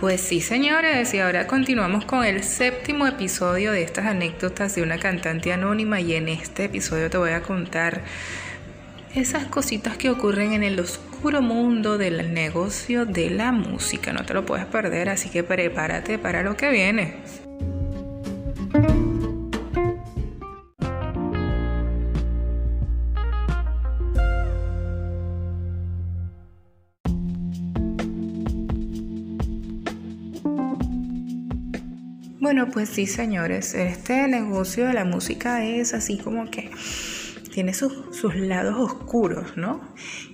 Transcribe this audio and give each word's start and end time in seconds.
Pues 0.00 0.20
sí, 0.20 0.42
señores, 0.42 1.14
y 1.14 1.20
ahora 1.20 1.46
continuamos 1.46 2.04
con 2.04 2.22
el 2.22 2.44
séptimo 2.44 3.06
episodio 3.06 3.72
de 3.72 3.82
estas 3.82 4.04
anécdotas 4.04 4.74
de 4.74 4.82
una 4.82 4.98
cantante 4.98 5.54
anónima 5.54 6.02
y 6.02 6.12
en 6.12 6.28
este 6.28 6.64
episodio 6.64 7.08
te 7.08 7.16
voy 7.16 7.30
a 7.30 7.40
contar 7.40 8.02
esas 9.14 9.46
cositas 9.46 9.96
que 9.96 10.10
ocurren 10.10 10.52
en 10.52 10.64
el 10.64 10.78
oscuro 10.80 11.40
mundo 11.40 11.96
del 11.96 12.34
negocio 12.34 13.06
de 13.06 13.30
la 13.30 13.52
música. 13.52 14.12
No 14.12 14.26
te 14.26 14.34
lo 14.34 14.44
puedes 14.44 14.66
perder, 14.66 15.08
así 15.08 15.30
que 15.30 15.42
prepárate 15.42 16.18
para 16.18 16.42
lo 16.42 16.58
que 16.58 16.68
viene. 16.68 17.14
Bueno, 32.46 32.68
pues 32.72 32.90
sí, 32.90 33.06
señores, 33.06 33.74
este 33.74 34.28
negocio 34.28 34.86
de 34.86 34.94
la 34.94 35.04
música 35.04 35.64
es 35.64 35.92
así 35.94 36.16
como 36.16 36.48
que 36.48 36.70
tiene 37.52 37.74
sus, 37.74 37.92
lados 38.36 38.76
oscuros, 38.78 39.56
¿no? 39.56 39.80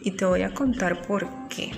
Y 0.03 0.11
te 0.11 0.27
voy 0.27 0.43
a 0.43 0.53
contar 0.53 1.01
por 1.07 1.27
qué. 1.49 1.71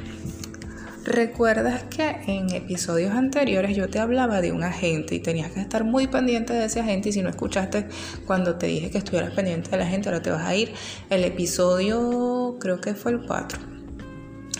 ¿Recuerdas 1.04 1.84
que 1.84 2.16
en 2.26 2.52
episodios 2.52 3.12
anteriores 3.12 3.76
yo 3.76 3.88
te 3.88 4.00
hablaba 4.00 4.40
de 4.40 4.50
un 4.50 4.64
agente 4.64 5.14
y 5.14 5.20
tenías 5.20 5.52
que 5.52 5.60
estar 5.60 5.84
muy 5.84 6.08
pendiente 6.08 6.52
de 6.52 6.64
ese 6.64 6.80
agente 6.80 7.10
y 7.10 7.12
si 7.12 7.22
no 7.22 7.28
escuchaste 7.28 7.86
cuando 8.26 8.56
te 8.56 8.66
dije 8.66 8.90
que 8.90 8.98
estuvieras 8.98 9.32
pendiente 9.34 9.70
de 9.70 9.76
la 9.76 9.86
gente, 9.86 10.08
ahora 10.08 10.20
te 10.20 10.30
vas 10.30 10.44
a 10.44 10.56
ir. 10.56 10.72
El 11.10 11.22
episodio 11.22 12.56
creo 12.58 12.80
que 12.80 12.94
fue 12.94 13.12
el 13.12 13.20
4 13.24 13.73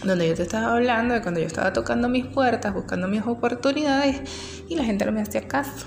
donde 0.06 0.28
yo 0.28 0.34
te 0.34 0.42
estaba 0.42 0.74
hablando 0.74 1.14
de 1.14 1.22
cuando 1.22 1.40
yo 1.40 1.46
estaba 1.46 1.72
tocando 1.72 2.08
mis 2.08 2.26
puertas, 2.26 2.74
buscando 2.74 3.08
mis 3.08 3.22
oportunidades 3.22 4.20
y 4.68 4.76
la 4.76 4.84
gente 4.84 5.04
no 5.04 5.12
me 5.12 5.22
hacía 5.22 5.48
caso. 5.48 5.86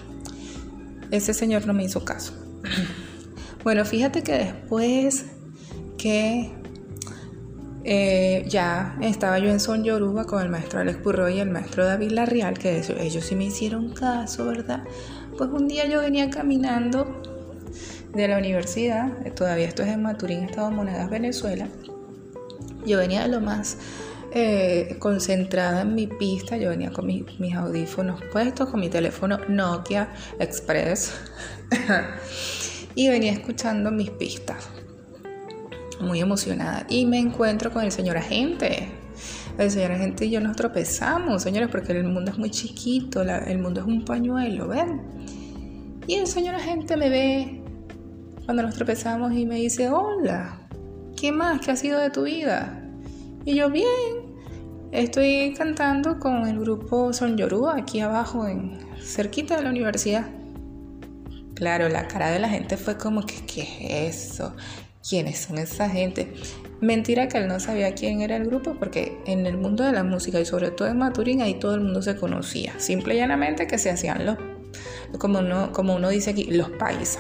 Ese 1.11 1.33
señor 1.33 1.65
no 1.65 1.73
me 1.73 1.83
hizo 1.83 2.03
caso. 2.03 2.33
Bueno, 3.63 3.83
fíjate 3.83 4.23
que 4.23 4.31
después 4.31 5.25
que 5.97 6.53
eh, 7.83 8.45
ya 8.47 8.97
estaba 9.01 9.39
yo 9.39 9.49
en 9.49 9.59
Son 9.59 9.83
Yoruba 9.83 10.25
con 10.25 10.41
el 10.41 10.49
maestro 10.49 10.79
Alex 10.79 10.99
Purro 10.99 11.27
y 11.27 11.39
el 11.39 11.49
maestro 11.49 11.85
David 11.85 12.11
Larrial, 12.11 12.57
que 12.57 12.81
ellos 12.99 13.25
sí 13.25 13.35
me 13.35 13.45
hicieron 13.45 13.93
caso, 13.93 14.45
¿verdad? 14.45 14.83
Pues 15.37 15.49
un 15.49 15.67
día 15.67 15.85
yo 15.85 15.99
venía 15.99 16.29
caminando 16.29 17.21
de 18.13 18.27
la 18.27 18.37
universidad, 18.37 19.11
todavía 19.35 19.67
esto 19.67 19.83
es 19.83 19.89
en 19.89 20.01
Maturín, 20.01 20.43
Estado 20.43 20.71
Monedas, 20.71 21.09
Venezuela. 21.09 21.67
Yo 22.85 22.97
venía 22.97 23.23
de 23.23 23.27
lo 23.27 23.41
más 23.41 23.77
eh, 24.39 24.97
concentrada 24.99 25.81
en 25.81 25.95
mi 25.95 26.05
pista. 26.05 26.57
Yo 26.57 26.69
venía 26.69 26.91
con 26.91 27.07
mis, 27.07 27.55
audífonos 27.55 28.21
puestos, 28.31 28.69
con 28.69 28.79
mi 28.79 28.87
teléfono 28.87 29.39
Nokia 29.49 30.09
Express 30.39 31.11
y 32.95 33.07
venía 33.09 33.31
escuchando 33.31 33.89
mis 33.89 34.11
pistas. 34.11 34.69
Muy 36.01 36.19
emocionada. 36.19 36.85
Y 36.87 37.07
me 37.07 37.17
encuentro 37.17 37.73
con 37.73 37.83
el 37.83 37.91
señor 37.91 38.17
agente. 38.17 38.89
El 39.57 39.71
señor 39.71 39.93
agente 39.93 40.27
y 40.27 40.29
yo 40.29 40.39
nos 40.39 40.55
tropezamos, 40.55 41.41
señores, 41.41 41.69
porque 41.71 41.93
el 41.93 42.03
mundo 42.03 42.29
es 42.29 42.37
muy 42.37 42.51
chiquito, 42.51 43.23
el 43.23 43.57
mundo 43.57 43.81
es 43.81 43.87
un 43.87 44.05
pañuelo, 44.05 44.67
¿ven? 44.67 45.01
Y 46.05 46.13
el 46.13 46.27
señor 46.27 46.53
agente 46.53 46.95
me 46.95 47.09
ve 47.09 47.63
cuando 48.45 48.61
nos 48.61 48.75
tropezamos 48.75 49.33
y 49.33 49.47
me 49.47 49.55
dice, 49.55 49.89
hola, 49.89 50.59
¿qué 51.19 51.31
más? 51.31 51.59
¿Qué 51.59 51.71
ha 51.71 51.75
sido 51.75 51.99
de 51.99 52.11
tu 52.11 52.25
vida? 52.25 52.83
Y 53.45 53.55
yo, 53.55 53.71
bien, 53.71 54.16
Estoy 54.91 55.53
cantando 55.57 56.17
con 56.17 56.47
el 56.47 56.59
grupo 56.59 57.11
Son 57.11 57.37
Yoruba 57.37 57.75
aquí 57.77 57.99
abajo, 57.99 58.47
en, 58.47 58.77
cerquita 59.01 59.57
de 59.57 59.63
la 59.63 59.69
universidad. 59.69 60.27
Claro, 61.55 61.89
la 61.89 62.07
cara 62.07 62.31
de 62.31 62.39
la 62.39 62.47
gente 62.47 62.77
fue 62.77 62.97
como 62.97 63.25
que, 63.25 63.45
¿qué 63.45 64.07
es 64.07 64.31
eso? 64.31 64.55
¿Quiénes 65.07 65.39
son 65.39 65.57
esa 65.57 65.89
gente? 65.89 66.33
Mentira 66.79 67.27
que 67.27 67.37
él 67.37 67.47
no 67.47 67.59
sabía 67.59 67.95
quién 67.95 68.21
era 68.21 68.37
el 68.37 68.45
grupo 68.45 68.75
porque 68.79 69.17
en 69.25 69.45
el 69.45 69.57
mundo 69.57 69.83
de 69.83 69.91
la 69.91 70.03
música 70.03 70.39
y 70.39 70.45
sobre 70.45 70.71
todo 70.71 70.87
en 70.87 70.97
Maturín 70.97 71.41
ahí 71.41 71.55
todo 71.55 71.75
el 71.75 71.81
mundo 71.81 72.01
se 72.01 72.15
conocía. 72.15 72.79
Simple 72.79 73.15
y 73.15 73.17
llanamente 73.17 73.67
que 73.67 73.77
se 73.77 73.89
hacían 73.89 74.25
los, 74.25 74.37
como 75.17 75.39
uno, 75.39 75.71
como 75.73 75.95
uno 75.95 76.09
dice 76.09 76.29
aquí, 76.29 76.45
los 76.45 76.69
paisas 76.71 77.19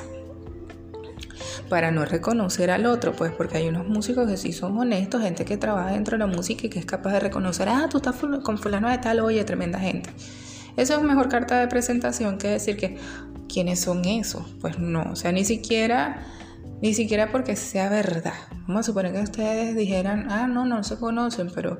para 1.61 1.91
no 1.91 2.05
reconocer 2.05 2.71
al 2.71 2.85
otro, 2.85 3.13
pues 3.13 3.31
porque 3.31 3.57
hay 3.57 3.67
unos 3.67 3.87
músicos 3.87 4.27
que 4.27 4.37
sí 4.37 4.53
son 4.53 4.77
honestos, 4.77 5.21
gente 5.21 5.45
que 5.45 5.57
trabaja 5.57 5.91
dentro 5.91 6.17
de 6.17 6.25
la 6.25 6.27
música 6.27 6.67
y 6.67 6.69
que 6.69 6.79
es 6.79 6.85
capaz 6.85 7.13
de 7.13 7.19
reconocer, 7.19 7.69
ah, 7.69 7.87
tú 7.89 7.97
estás 7.97 8.15
con 8.43 8.57
fulano 8.57 8.89
de 8.89 8.97
tal, 8.97 9.19
oye, 9.19 9.43
tremenda 9.43 9.79
gente. 9.79 10.09
Eso 10.75 10.95
es 10.95 11.01
mejor 11.01 11.29
carta 11.29 11.59
de 11.59 11.67
presentación 11.67 12.37
que 12.37 12.49
decir 12.49 12.77
que, 12.77 12.97
¿quiénes 13.51 13.81
son 13.81 14.05
esos? 14.05 14.43
Pues 14.61 14.77
no, 14.79 15.03
o 15.11 15.15
sea, 15.15 15.31
ni 15.31 15.43
siquiera, 15.43 16.23
ni 16.81 16.93
siquiera 16.93 17.31
porque 17.31 17.55
sea 17.55 17.89
verdad. 17.89 18.33
Vamos 18.67 18.81
a 18.81 18.83
suponer 18.83 19.13
que 19.13 19.21
ustedes 19.21 19.75
dijeran, 19.75 20.27
ah, 20.29 20.47
no, 20.47 20.65
no 20.65 20.83
se 20.83 20.97
conocen, 20.97 21.49
pero 21.53 21.79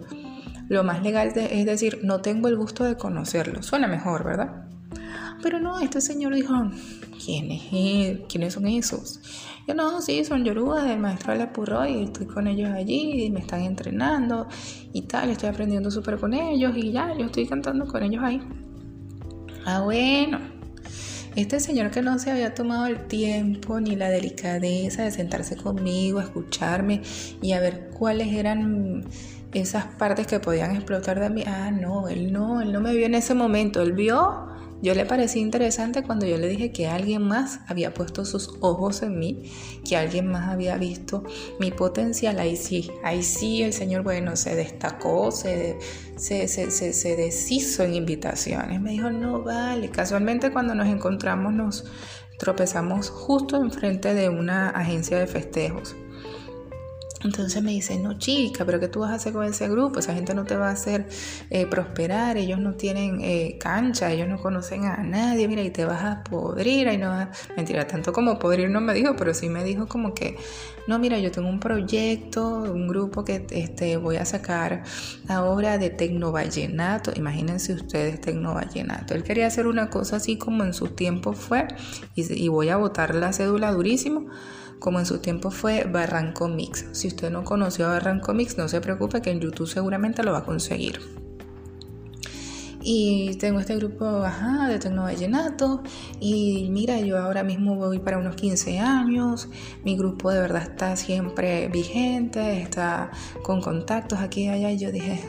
lo 0.69 0.83
más 0.83 1.01
legal 1.03 1.31
es 1.35 1.65
decir, 1.65 1.99
no 2.03 2.21
tengo 2.21 2.47
el 2.47 2.57
gusto 2.57 2.83
de 2.83 2.97
conocerlo. 2.97 3.61
Suena 3.63 3.87
mejor, 3.87 4.23
¿verdad? 4.23 4.66
Pero 5.41 5.59
no, 5.59 5.79
este 5.79 6.01
señor 6.01 6.33
dijo, 6.33 6.53
¿quién 7.23 7.51
es 7.51 8.21
¿quiénes 8.27 8.53
son 8.53 8.67
esos? 8.67 9.19
Yo 9.67 9.73
no, 9.73 10.01
sí, 10.01 10.23
son 10.23 10.45
yoruba 10.45 10.83
del 10.83 10.99
maestro 10.99 11.33
Alepurro 11.33 11.85
y 11.85 12.03
estoy 12.05 12.25
con 12.25 12.47
ellos 12.47 12.69
allí 12.69 13.25
y 13.25 13.29
me 13.29 13.41
están 13.41 13.61
entrenando 13.61 14.47
y 14.93 15.01
tal, 15.03 15.29
estoy 15.29 15.49
aprendiendo 15.49 15.91
súper 15.91 16.17
con 16.17 16.33
ellos 16.33 16.75
y 16.75 16.91
ya, 16.91 17.13
yo 17.17 17.25
estoy 17.25 17.45
cantando 17.47 17.85
con 17.85 18.01
ellos 18.03 18.23
ahí. 18.23 18.41
Ah, 19.65 19.81
bueno. 19.81 20.39
Este 21.35 21.59
señor 21.59 21.91
que 21.91 22.01
no 22.01 22.17
se 22.17 22.31
había 22.31 22.55
tomado 22.55 22.87
el 22.87 23.05
tiempo 23.05 23.79
ni 23.79 23.95
la 23.95 24.09
delicadeza 24.09 25.03
de 25.03 25.11
sentarse 25.11 25.55
conmigo, 25.55 26.19
escucharme 26.19 27.03
y 27.43 27.51
a 27.51 27.59
ver 27.59 27.91
cuáles 27.91 28.33
eran 28.33 29.03
esas 29.53 29.85
partes 29.85 30.25
que 30.25 30.39
podían 30.39 30.75
explotar 30.75 31.19
de 31.19 31.29
mí. 31.29 31.43
Ah, 31.45 31.69
no, 31.69 32.07
él 32.07 32.31
no, 32.33 32.61
él 32.61 32.71
no 32.71 32.79
me 32.79 32.95
vio 32.95 33.05
en 33.05 33.13
ese 33.13 33.35
momento, 33.35 33.83
él 33.83 33.93
vio 33.93 34.47
yo 34.81 34.93
le 34.93 35.05
parecí 35.05 35.39
interesante 35.39 36.03
cuando 36.03 36.25
yo 36.25 36.37
le 36.37 36.47
dije 36.47 36.71
que 36.71 36.87
alguien 36.87 37.23
más 37.23 37.61
había 37.67 37.93
puesto 37.93 38.25
sus 38.25 38.57
ojos 38.61 39.01
en 39.01 39.17
mí, 39.17 39.51
que 39.87 39.97
alguien 39.97 40.27
más 40.27 40.49
había 40.49 40.77
visto 40.77 41.23
mi 41.59 41.71
potencial. 41.71 42.39
Ahí 42.39 42.55
sí, 42.55 42.91
ahí 43.03 43.23
sí 43.23 43.63
el 43.63 43.73
Señor, 43.73 44.03
bueno, 44.03 44.35
se 44.35 44.55
destacó, 44.55 45.31
se, 45.31 45.79
se, 46.15 46.47
se, 46.47 46.69
se 46.71 47.15
deshizo 47.15 47.83
en 47.83 47.95
invitaciones. 47.95 48.79
Me 48.79 48.91
dijo, 48.91 49.09
no 49.09 49.43
vale. 49.43 49.89
Casualmente 49.89 50.51
cuando 50.51 50.75
nos 50.75 50.87
encontramos 50.87 51.53
nos 51.53 51.85
tropezamos 52.37 53.09
justo 53.09 53.57
enfrente 53.57 54.13
de 54.13 54.29
una 54.29 54.69
agencia 54.69 55.17
de 55.17 55.25
festejos. 55.25 55.95
Entonces 57.23 57.63
me 57.63 57.71
dice, 57.71 57.97
no 57.97 58.19
chica, 58.19 58.63
pero 58.63 58.79
¿qué 58.79 58.87
tú 58.87 58.99
vas 58.99 59.09
a 59.11 59.15
hacer 59.15 59.33
con 59.33 59.43
ese 59.43 59.67
grupo? 59.67 59.99
Esa 59.99 60.13
gente 60.13 60.35
no 60.35 60.45
te 60.45 60.55
va 60.55 60.69
a 60.69 60.71
hacer 60.71 61.07
eh, 61.49 61.65
prosperar, 61.65 62.37
ellos 62.37 62.59
no 62.59 62.75
tienen 62.75 63.21
eh, 63.21 63.57
cancha, 63.59 64.11
ellos 64.11 64.27
no 64.27 64.39
conocen 64.39 64.85
a 64.85 64.97
nadie, 64.97 65.47
mira, 65.47 65.63
y 65.63 65.71
te 65.71 65.83
vas 65.85 66.03
a 66.03 66.23
podrir, 66.23 66.87
y 66.87 66.97
no 66.97 67.09
vas... 67.09 67.29
Mentira, 67.55 67.87
tanto 67.87 68.13
como 68.13 68.37
podrir 68.37 68.69
no 68.69 68.81
me 68.81 68.93
dijo, 68.93 69.15
pero 69.15 69.33
sí 69.33 69.49
me 69.49 69.63
dijo 69.63 69.87
como 69.87 70.13
que, 70.13 70.37
no, 70.87 70.99
mira, 70.99 71.17
yo 71.17 71.31
tengo 71.31 71.49
un 71.49 71.59
proyecto, 71.59 72.47
un 72.71 72.87
grupo 72.87 73.25
que 73.25 73.47
este, 73.49 73.97
voy 73.97 74.17
a 74.17 74.25
sacar 74.25 74.83
ahora 75.27 75.79
de 75.79 75.89
Tecnovallenato, 75.89 77.13
imagínense 77.15 77.73
ustedes 77.73 78.21
Tecnovallenato. 78.21 79.15
Él 79.15 79.23
quería 79.23 79.47
hacer 79.47 79.65
una 79.65 79.89
cosa 79.89 80.17
así 80.17 80.37
como 80.37 80.63
en 80.63 80.73
su 80.73 80.89
tiempo 80.89 81.33
fue, 81.33 81.67
y, 82.13 82.31
y 82.31 82.47
voy 82.47 82.69
a 82.69 82.77
botar 82.77 83.15
la 83.15 83.33
cédula 83.33 83.71
durísimo 83.71 84.27
como 84.79 84.99
en 84.99 85.05
su 85.05 85.19
tiempo 85.19 85.51
fue 85.51 85.83
Barranco 85.85 86.47
Mix. 86.47 86.85
Si 86.91 87.07
usted 87.07 87.29
no 87.31 87.43
conoció 87.43 87.87
a 87.87 87.93
Barranco 87.93 88.33
Mix, 88.33 88.57
no 88.57 88.67
se 88.67 88.81
preocupe 88.81 89.21
que 89.21 89.31
en 89.31 89.39
YouTube 89.39 89.67
seguramente 89.67 90.23
lo 90.23 90.31
va 90.31 90.39
a 90.39 90.45
conseguir. 90.45 90.99
Y 92.89 93.35
tengo 93.35 93.59
este 93.59 93.75
grupo 93.75 94.05
ajá, 94.23 94.69
de 94.69 94.79
Tecno 94.79 95.03
Vallenato. 95.03 95.83
Y 96.21 96.69
mira, 96.71 96.99
yo 97.01 97.17
ahora 97.17 97.43
mismo 97.43 97.75
voy 97.75 97.99
para 97.99 98.17
unos 98.17 98.35
15 98.35 98.79
años. 98.79 99.49
Mi 99.83 99.97
grupo 99.97 100.31
de 100.31 100.39
verdad 100.39 100.61
está 100.61 100.95
siempre 100.95 101.67
vigente, 101.67 102.61
está 102.61 103.11
con 103.43 103.61
contactos 103.61 104.19
aquí 104.19 104.43
y 104.43 104.47
allá. 104.47 104.71
Y 104.71 104.77
yo 104.77 104.91
dije, 104.93 105.19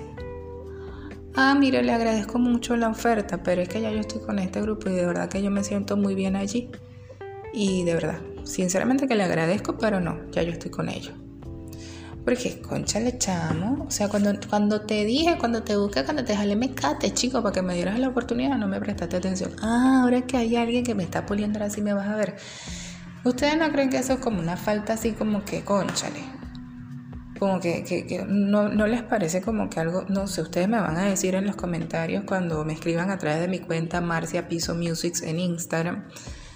ah, 1.35 1.57
mire, 1.59 1.83
le 1.83 1.93
agradezco 1.93 2.39
mucho 2.39 2.77
la 2.77 2.91
oferta, 2.91 3.43
pero 3.43 3.63
es 3.63 3.69
que 3.69 3.81
ya 3.81 3.91
yo 3.91 3.99
estoy 3.99 4.21
con 4.21 4.39
este 4.39 4.61
grupo 4.61 4.89
y 4.89 4.93
de 4.93 5.07
verdad 5.07 5.29
que 5.29 5.43
yo 5.43 5.51
me 5.51 5.65
siento 5.65 5.97
muy 5.97 6.15
bien 6.15 6.37
allí. 6.37 6.71
Y 7.53 7.83
de 7.83 7.95
verdad, 7.95 8.21
sinceramente 8.49 9.07
que 9.07 9.15
le 9.15 9.25
agradezco, 9.25 9.77
pero 9.79 10.01
no, 10.01 10.31
ya 10.31 10.43
yo 10.43 10.53
estoy 10.53 10.71
con 10.71 10.89
ellos. 10.89 11.15
Porque, 12.25 12.61
concha, 12.61 13.01
le 13.01 13.17
chamo. 13.17 13.87
O 13.87 13.91
sea, 13.91 14.09
cuando, 14.09 14.33
cuando 14.51 14.83
te 14.83 15.05
dije, 15.05 15.39
cuando 15.39 15.63
te 15.63 15.77
busqué, 15.77 16.05
cuando 16.05 16.25
te 16.25 16.37
jalé 16.37 16.75
cate, 16.75 17.15
chico, 17.15 17.43
para 17.43 17.55
que 17.55 17.63
me 17.63 17.75
dieras 17.75 17.99
la 17.99 18.09
oportunidad, 18.09 18.59
no 18.59 18.69
me 18.69 18.79
prestaste 18.81 19.17
atención. 19.17 19.53
Ah, 19.63 20.03
ahora 20.03 20.23
que 20.23 20.37
hay 20.37 20.57
alguien 20.57 20.85
que 20.85 20.95
me 20.95 21.05
está 21.05 21.25
puliendo 21.25 21.63
así, 21.63 21.81
me 21.81 21.95
vas 21.95 22.09
a 22.09 22.17
ver. 22.17 22.37
¿Ustedes 23.25 23.57
no 23.57 23.71
creen 23.71 23.89
que 23.89 23.99
eso 23.99 24.15
es 24.15 24.19
como 24.19 24.41
una 24.41 24.57
falta 24.57 24.95
así 24.95 25.13
como 25.13 25.45
que, 25.45 25.63
conchale? 25.63 26.39
como 27.39 27.61
que, 27.61 28.27
no, 28.29 28.69
no, 28.69 28.87
les 28.87 29.03
parece 29.03 29.41
como 29.41 29.71
que 29.71 29.81
algo, 29.81 30.05
no 30.09 30.27
sé, 30.27 30.43
ustedes 30.43 30.69
me 30.69 30.81
van 30.81 30.97
a 30.97 31.05
decir 31.05 31.35
en 31.35 31.47
los 31.47 31.57
comentarios 31.57 32.25
cuando 32.25 32.65
me 32.65 32.73
escriban 32.73 33.11
a 33.11 33.19
través 33.19 33.41
de 33.41 33.49
mi 33.49 33.61
cuenta 33.61 34.01
Marcia 34.01 34.49
Piso 34.49 34.75
Music 34.75 35.15
en 35.23 35.39
Instagram 35.39 36.09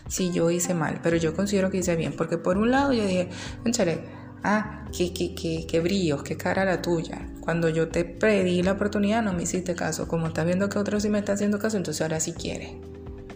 si 0.08 0.32
yo 0.32 0.50
hice 0.50 0.74
mal, 0.74 1.00
pero 1.02 1.16
yo 1.16 1.34
considero 1.34 1.70
que 1.70 1.78
hice 1.78 1.96
bien, 1.96 2.14
porque 2.16 2.38
por 2.38 2.58
un 2.58 2.70
lado 2.70 2.92
yo 2.92 3.06
dije, 3.06 3.28
échale, 3.64 4.00
ah, 4.42 4.84
qué, 4.96 5.12
qué, 5.12 5.34
qué, 5.34 5.66
qué 5.66 5.80
brillos, 5.80 6.22
qué 6.22 6.36
cara 6.36 6.64
la 6.64 6.82
tuya. 6.82 7.28
Cuando 7.40 7.68
yo 7.68 7.88
te 7.88 8.04
pedí 8.04 8.62
la 8.62 8.72
oportunidad 8.72 9.22
no 9.22 9.32
me 9.32 9.42
hiciste 9.42 9.74
caso, 9.74 10.06
como 10.08 10.28
estás 10.28 10.44
viendo 10.44 10.68
que 10.68 10.78
otro 10.78 11.00
sí 11.00 11.08
me 11.08 11.18
está 11.18 11.32
haciendo 11.32 11.58
caso, 11.58 11.76
entonces 11.76 12.02
ahora 12.02 12.20
sí 12.20 12.32
quiere. 12.32 12.78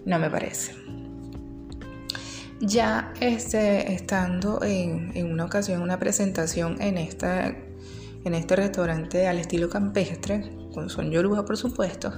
No 0.04 0.18
me 0.18 0.30
parece. 0.30 0.74
Ya 2.60 3.12
este, 3.20 3.92
estando 3.92 4.62
en, 4.62 5.12
en 5.14 5.30
una 5.30 5.44
ocasión, 5.44 5.82
una 5.82 5.98
presentación 5.98 6.80
en, 6.80 6.96
esta, 6.96 7.48
en 8.24 8.34
este 8.34 8.56
restaurante 8.56 9.26
al 9.26 9.38
estilo 9.38 9.68
campestre, 9.68 10.52
con 10.72 10.88
son 10.88 11.10
yoruba 11.10 11.44
por 11.44 11.56
supuesto, 11.56 12.12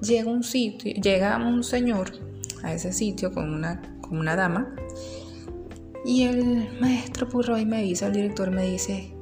llega 0.00 0.30
un 0.30 0.44
sitio, 0.44 0.94
llega 0.94 1.36
un 1.38 1.64
señor 1.64 2.27
a 2.62 2.72
ese 2.72 2.92
sitio 2.92 3.32
con 3.32 3.52
una, 3.52 3.80
con 4.00 4.18
una 4.18 4.36
dama 4.36 4.74
y 6.04 6.24
el 6.24 6.68
maestro 6.80 7.28
Purroy 7.28 7.66
me 7.66 7.82
dice, 7.82 8.06
el 8.06 8.12
director 8.12 8.50
me 8.50 8.64
dice, 8.64 9.12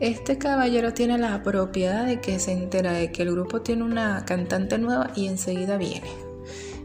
este 0.00 0.38
caballero 0.38 0.94
tiene 0.94 1.18
la 1.18 1.42
propiedad 1.42 2.06
de 2.06 2.20
que 2.20 2.38
se 2.38 2.52
entera 2.52 2.92
de 2.92 3.10
que 3.12 3.22
el 3.22 3.32
grupo 3.32 3.62
tiene 3.62 3.82
una 3.82 4.24
cantante 4.24 4.78
nueva 4.78 5.10
y 5.14 5.26
enseguida 5.26 5.76
viene 5.76 6.28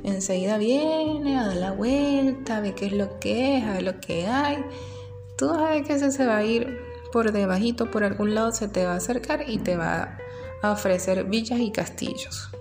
enseguida 0.03 0.57
viene 0.57 1.39
a 1.39 1.47
dar 1.47 1.55
la 1.55 1.71
vuelta, 1.71 2.57
a 2.57 2.61
ver 2.61 2.75
qué 2.75 2.87
es 2.87 2.93
lo 2.93 3.19
que 3.19 3.57
es, 3.57 3.63
a 3.63 3.73
ver 3.73 3.83
lo 3.83 3.99
que 3.99 4.27
hay. 4.27 4.63
Tú 5.37 5.49
sabes 5.49 5.87
que 5.87 5.93
ese 5.93 6.11
se 6.11 6.25
va 6.25 6.37
a 6.37 6.43
ir 6.43 6.77
por 7.11 7.31
debajito, 7.31 7.89
por 7.89 8.03
algún 8.03 8.35
lado 8.35 8.51
se 8.51 8.67
te 8.67 8.85
va 8.85 8.93
a 8.93 8.97
acercar 8.97 9.45
y 9.47 9.57
te 9.57 9.75
va 9.75 10.17
a 10.61 10.71
ofrecer 10.71 11.23
villas 11.25 11.59
y 11.59 11.71
castillos. 11.71 12.52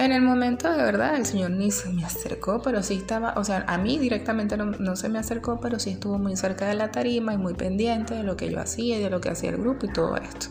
En 0.00 0.12
el 0.12 0.22
momento 0.22 0.72
de 0.72 0.82
verdad 0.82 1.14
el 1.14 1.26
Señor 1.26 1.50
ni 1.50 1.70
se 1.70 1.90
me 1.90 2.06
acercó, 2.06 2.62
pero 2.62 2.82
sí 2.82 2.94
estaba, 2.94 3.34
o 3.36 3.44
sea, 3.44 3.66
a 3.68 3.76
mí 3.76 3.98
directamente 3.98 4.56
no, 4.56 4.96
se 4.96 5.10
me 5.10 5.18
acercó, 5.18 5.60
pero 5.60 5.78
sí 5.78 5.90
estuvo 5.90 6.18
muy 6.18 6.38
cerca 6.38 6.66
de 6.66 6.74
la 6.74 6.90
tarima 6.90 7.34
y 7.34 7.36
muy 7.36 7.52
pendiente 7.52 8.14
de 8.14 8.22
lo 8.22 8.34
que 8.34 8.50
yo 8.50 8.58
hacía 8.60 8.98
y 8.98 9.02
de 9.02 9.10
lo 9.10 9.20
que 9.20 9.28
hacía 9.28 9.50
el 9.50 9.58
grupo 9.58 9.84
y 9.84 9.92
todo 9.92 10.16
esto. 10.16 10.46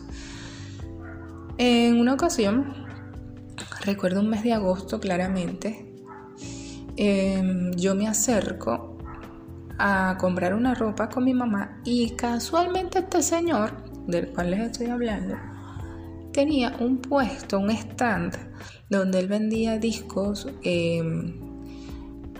En 1.58 1.98
una 1.98 2.14
ocasión 2.14 2.86
recuerdo 3.84 4.20
un 4.20 4.30
mes 4.30 4.44
de 4.44 4.52
agosto 4.52 5.00
claramente, 5.00 5.84
em, 6.96 7.72
yo 7.72 7.96
me 7.96 8.06
acerco 8.06 8.98
a 9.78 10.16
comprar 10.20 10.54
una 10.54 10.76
ropa 10.76 11.08
con 11.08 11.24
mi 11.24 11.34
mamá 11.34 11.80
y 11.84 12.10
casualmente 12.10 13.00
este 13.00 13.20
señor, 13.20 13.72
del 14.06 14.28
cual 14.28 14.52
les 14.52 14.60
estoy 14.60 14.86
hablando, 14.90 15.34
tenía 16.32 16.76
un 16.80 16.98
puesto, 16.98 17.58
un 17.58 17.70
stand, 17.70 18.36
donde 18.88 19.18
él 19.18 19.28
vendía 19.28 19.78
discos, 19.78 20.48
em, 20.62 21.34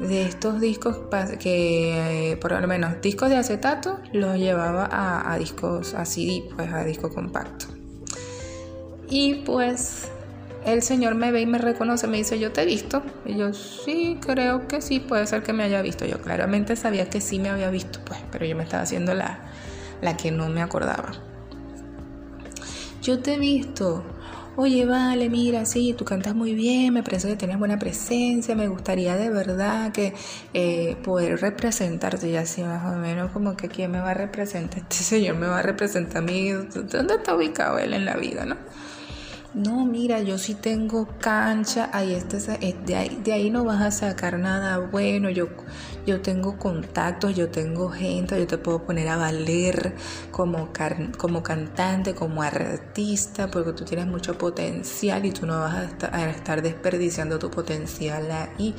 de 0.00 0.22
estos 0.22 0.60
discos 0.60 0.98
que, 1.38 2.38
por 2.40 2.58
lo 2.58 2.66
menos, 2.66 3.00
discos 3.02 3.28
de 3.28 3.37
acetato, 3.37 4.00
los 4.12 4.38
llevaba 4.38 4.87
a, 4.87 5.32
a 5.32 5.38
discos, 5.38 5.94
a 5.94 6.04
CD, 6.04 6.44
pues 6.56 6.72
a 6.72 6.84
disco 6.84 7.10
compacto. 7.10 7.66
Y 9.10 9.34
pues 9.44 10.08
el 10.64 10.82
Señor 10.82 11.14
me 11.14 11.32
ve 11.32 11.42
y 11.42 11.46
me 11.46 11.58
reconoce, 11.58 12.06
me 12.06 12.19
dice, 12.19 12.38
yo 12.38 12.52
te 12.52 12.62
he 12.62 12.66
visto. 12.66 13.02
Y 13.26 13.37
yo, 13.37 13.52
sí, 13.52 14.19
creo 14.25 14.69
que 14.69 14.81
sí, 14.81 15.00
puede 15.00 15.26
ser 15.26 15.42
que 15.42 15.52
me 15.52 15.64
haya 15.64 15.82
visto. 15.82 16.06
Yo 16.06 16.20
claramente 16.20 16.76
sabía 16.76 17.10
que 17.10 17.20
sí 17.20 17.38
me 17.38 17.48
había 17.48 17.70
visto, 17.70 18.00
pues, 18.04 18.20
pero 18.31 18.46
yo 18.46 18.56
me 18.56 18.62
estaba 18.62 18.82
haciendo 18.82 19.14
la, 19.14 19.40
la 20.00 20.16
que 20.16 20.31
no 20.31 20.48
me 20.48 20.62
acordaba. 20.62 21.12
Yo 23.02 23.20
te 23.20 23.35
he 23.35 23.38
visto. 23.38 24.05
Oye, 24.56 24.85
vale, 24.85 25.31
mira, 25.31 25.64
sí, 25.64 25.94
tú 25.97 26.05
cantas 26.05 26.35
muy 26.35 26.55
bien, 26.55 26.93
me 26.93 27.02
parece 27.02 27.29
que 27.29 27.37
tienes 27.37 27.58
buena 27.58 27.79
presencia, 27.79 28.55
me 28.55 28.69
gustaría 28.69 29.17
de 29.17 29.31
verdad 29.31 29.91
que 29.93 30.12
eh, 30.52 30.97
poder 31.02 31.41
representarte 31.41 32.29
y 32.29 32.37
así 32.37 32.62
más 32.62 32.85
o 32.93 32.99
menos 32.99 33.31
como 33.31 33.56
que 33.56 33.69
quién 33.69 33.93
me 33.93 34.00
va 34.00 34.11
a 34.11 34.14
representar, 34.14 34.81
este 34.91 34.97
señor 35.05 35.37
me 35.37 35.47
va 35.47 35.61
a 35.61 35.62
representar 35.62 36.19
a 36.19 36.20
mí, 36.26 36.50
¿dónde 36.50 37.14
está 37.14 37.35
ubicado 37.35 37.79
él 37.79 37.94
en 37.94 38.05
la 38.05 38.17
vida, 38.17 38.44
no? 38.44 38.56
No, 39.52 39.85
mira, 39.85 40.20
yo 40.20 40.38
sí 40.38 40.55
tengo 40.55 41.08
cancha, 41.19 41.91
ahí 41.93 42.14
este, 42.14 42.38
de, 42.38 43.32
ahí, 43.32 43.50
no 43.50 43.64
vas 43.64 43.81
a 43.81 43.91
sacar 43.91 44.38
nada 44.38 44.79
bueno, 44.79 45.29
yo, 45.29 45.49
yo 46.06 46.20
tengo 46.20 46.56
contactos, 46.56 47.35
yo 47.35 47.49
tengo 47.50 47.88
gente, 47.91 48.38
yo 48.38 48.47
te 48.47 48.58
puedo 48.58 48.85
poner 48.85 49.08
a 49.08 49.17
valer 49.17 49.94
como, 50.31 50.70
como 51.19 51.43
cantante, 51.43 52.14
como 52.14 52.43
artista, 52.43 53.50
porque 53.50 53.73
tú 53.73 53.85
tienes 53.85 54.06
mucho 54.06 54.38
potencial 54.38 55.25
y 55.26 55.32
tú 55.32 55.47
no 55.47 55.58
vas 55.58 55.75
a 55.75 55.85
estar, 55.85 56.14
a 56.14 56.31
estar 56.31 56.62
desperdiciando 56.62 57.41
tu 57.41 57.50
potencial 57.50 58.31
ahí. 58.31 58.75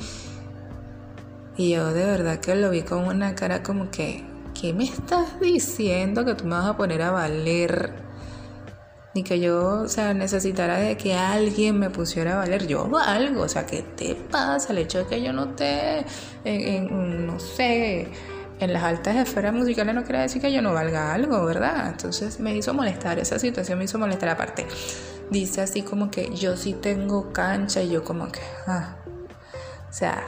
Y 1.58 1.72
yo 1.72 1.92
de 1.92 2.06
verdad 2.06 2.38
que 2.40 2.54
lo 2.54 2.70
vi 2.70 2.80
con 2.80 3.04
una 3.04 3.34
cara 3.34 3.62
como 3.62 3.90
que, 3.90 4.24
¿qué 4.58 4.72
me 4.72 4.84
estás 4.84 5.38
diciendo 5.38 6.24
que 6.24 6.34
tú 6.34 6.44
me 6.44 6.52
vas 6.52 6.66
a 6.66 6.76
poner 6.78 7.02
a 7.02 7.10
valer? 7.10 8.11
Ni 9.14 9.22
que 9.22 9.40
yo, 9.40 9.82
o 9.82 9.88
sea, 9.88 10.14
necesitara 10.14 10.78
de 10.78 10.96
que 10.96 11.14
alguien 11.14 11.78
me 11.78 11.90
pusiera 11.90 12.34
a 12.34 12.36
valer. 12.36 12.66
Yo 12.66 12.88
valgo, 12.88 13.42
o 13.42 13.48
sea, 13.48 13.66
¿qué 13.66 13.82
te 13.82 14.14
pasa? 14.14 14.72
El 14.72 14.78
hecho 14.78 14.98
de 14.98 15.06
que 15.06 15.22
yo 15.22 15.32
no 15.32 15.50
esté, 15.50 16.04
en, 16.44 17.26
no 17.26 17.38
sé, 17.38 18.08
en 18.58 18.72
las 18.72 18.82
altas 18.82 19.16
esferas 19.16 19.52
musicales 19.52 19.94
no 19.94 20.04
quiere 20.04 20.20
decir 20.20 20.40
que 20.40 20.52
yo 20.52 20.62
no 20.62 20.72
valga 20.72 21.12
algo, 21.12 21.44
¿verdad? 21.44 21.88
Entonces 21.88 22.40
me 22.40 22.56
hizo 22.56 22.72
molestar, 22.72 23.18
esa 23.18 23.38
situación 23.38 23.78
me 23.78 23.84
hizo 23.84 23.98
molestar 23.98 24.30
aparte. 24.30 24.66
Dice 25.30 25.62
así 25.62 25.82
como 25.82 26.10
que 26.10 26.34
yo 26.34 26.56
sí 26.56 26.74
tengo 26.74 27.32
cancha 27.32 27.82
y 27.82 27.90
yo 27.90 28.04
como 28.04 28.30
que, 28.30 28.40
ah, 28.66 28.96
o 29.88 29.92
sea, 29.92 30.22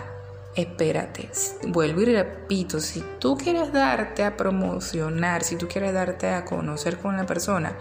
espérate, 0.56 1.30
vuelvo 1.66 2.02
y 2.02 2.04
repito, 2.04 2.78
si 2.78 3.02
tú 3.18 3.36
quieres 3.36 3.72
darte 3.72 4.22
a 4.22 4.36
promocionar, 4.36 5.42
si 5.42 5.56
tú 5.56 5.66
quieres 5.66 5.92
darte 5.92 6.28
a 6.28 6.44
conocer 6.44 6.98
con 6.98 7.16
la 7.16 7.26
persona, 7.26 7.76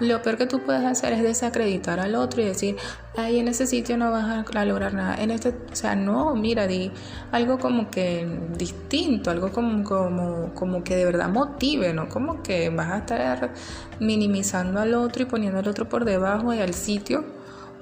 lo 0.00 0.22
peor 0.22 0.38
que 0.38 0.46
tú 0.46 0.60
puedes 0.64 0.84
hacer 0.84 1.12
es 1.12 1.22
desacreditar 1.22 2.00
al 2.00 2.14
otro 2.14 2.40
y 2.40 2.46
decir, 2.46 2.76
ay, 3.16 3.38
en 3.40 3.48
ese 3.48 3.66
sitio 3.66 3.98
no 3.98 4.10
vas 4.10 4.46
a 4.54 4.64
lograr 4.64 4.94
nada, 4.94 5.16
en 5.22 5.30
este, 5.30 5.50
o 5.50 5.76
sea, 5.76 5.94
no, 5.94 6.34
mira, 6.34 6.66
di 6.66 6.90
algo 7.30 7.58
como 7.58 7.90
que 7.90 8.26
distinto, 8.56 9.30
algo 9.30 9.52
como, 9.52 9.84
como, 9.84 10.54
como 10.54 10.82
que 10.82 10.96
de 10.96 11.04
verdad 11.04 11.28
motive, 11.28 11.92
¿no? 11.92 12.08
Como 12.08 12.42
que 12.42 12.70
vas 12.70 12.90
a 12.90 12.98
estar 12.98 13.52
minimizando 14.00 14.80
al 14.80 14.94
otro 14.94 15.24
y 15.24 15.26
poniendo 15.26 15.58
al 15.58 15.68
otro 15.68 15.90
por 15.90 16.06
debajo 16.06 16.54
y 16.54 16.60
al 16.60 16.72
sitio, 16.72 17.22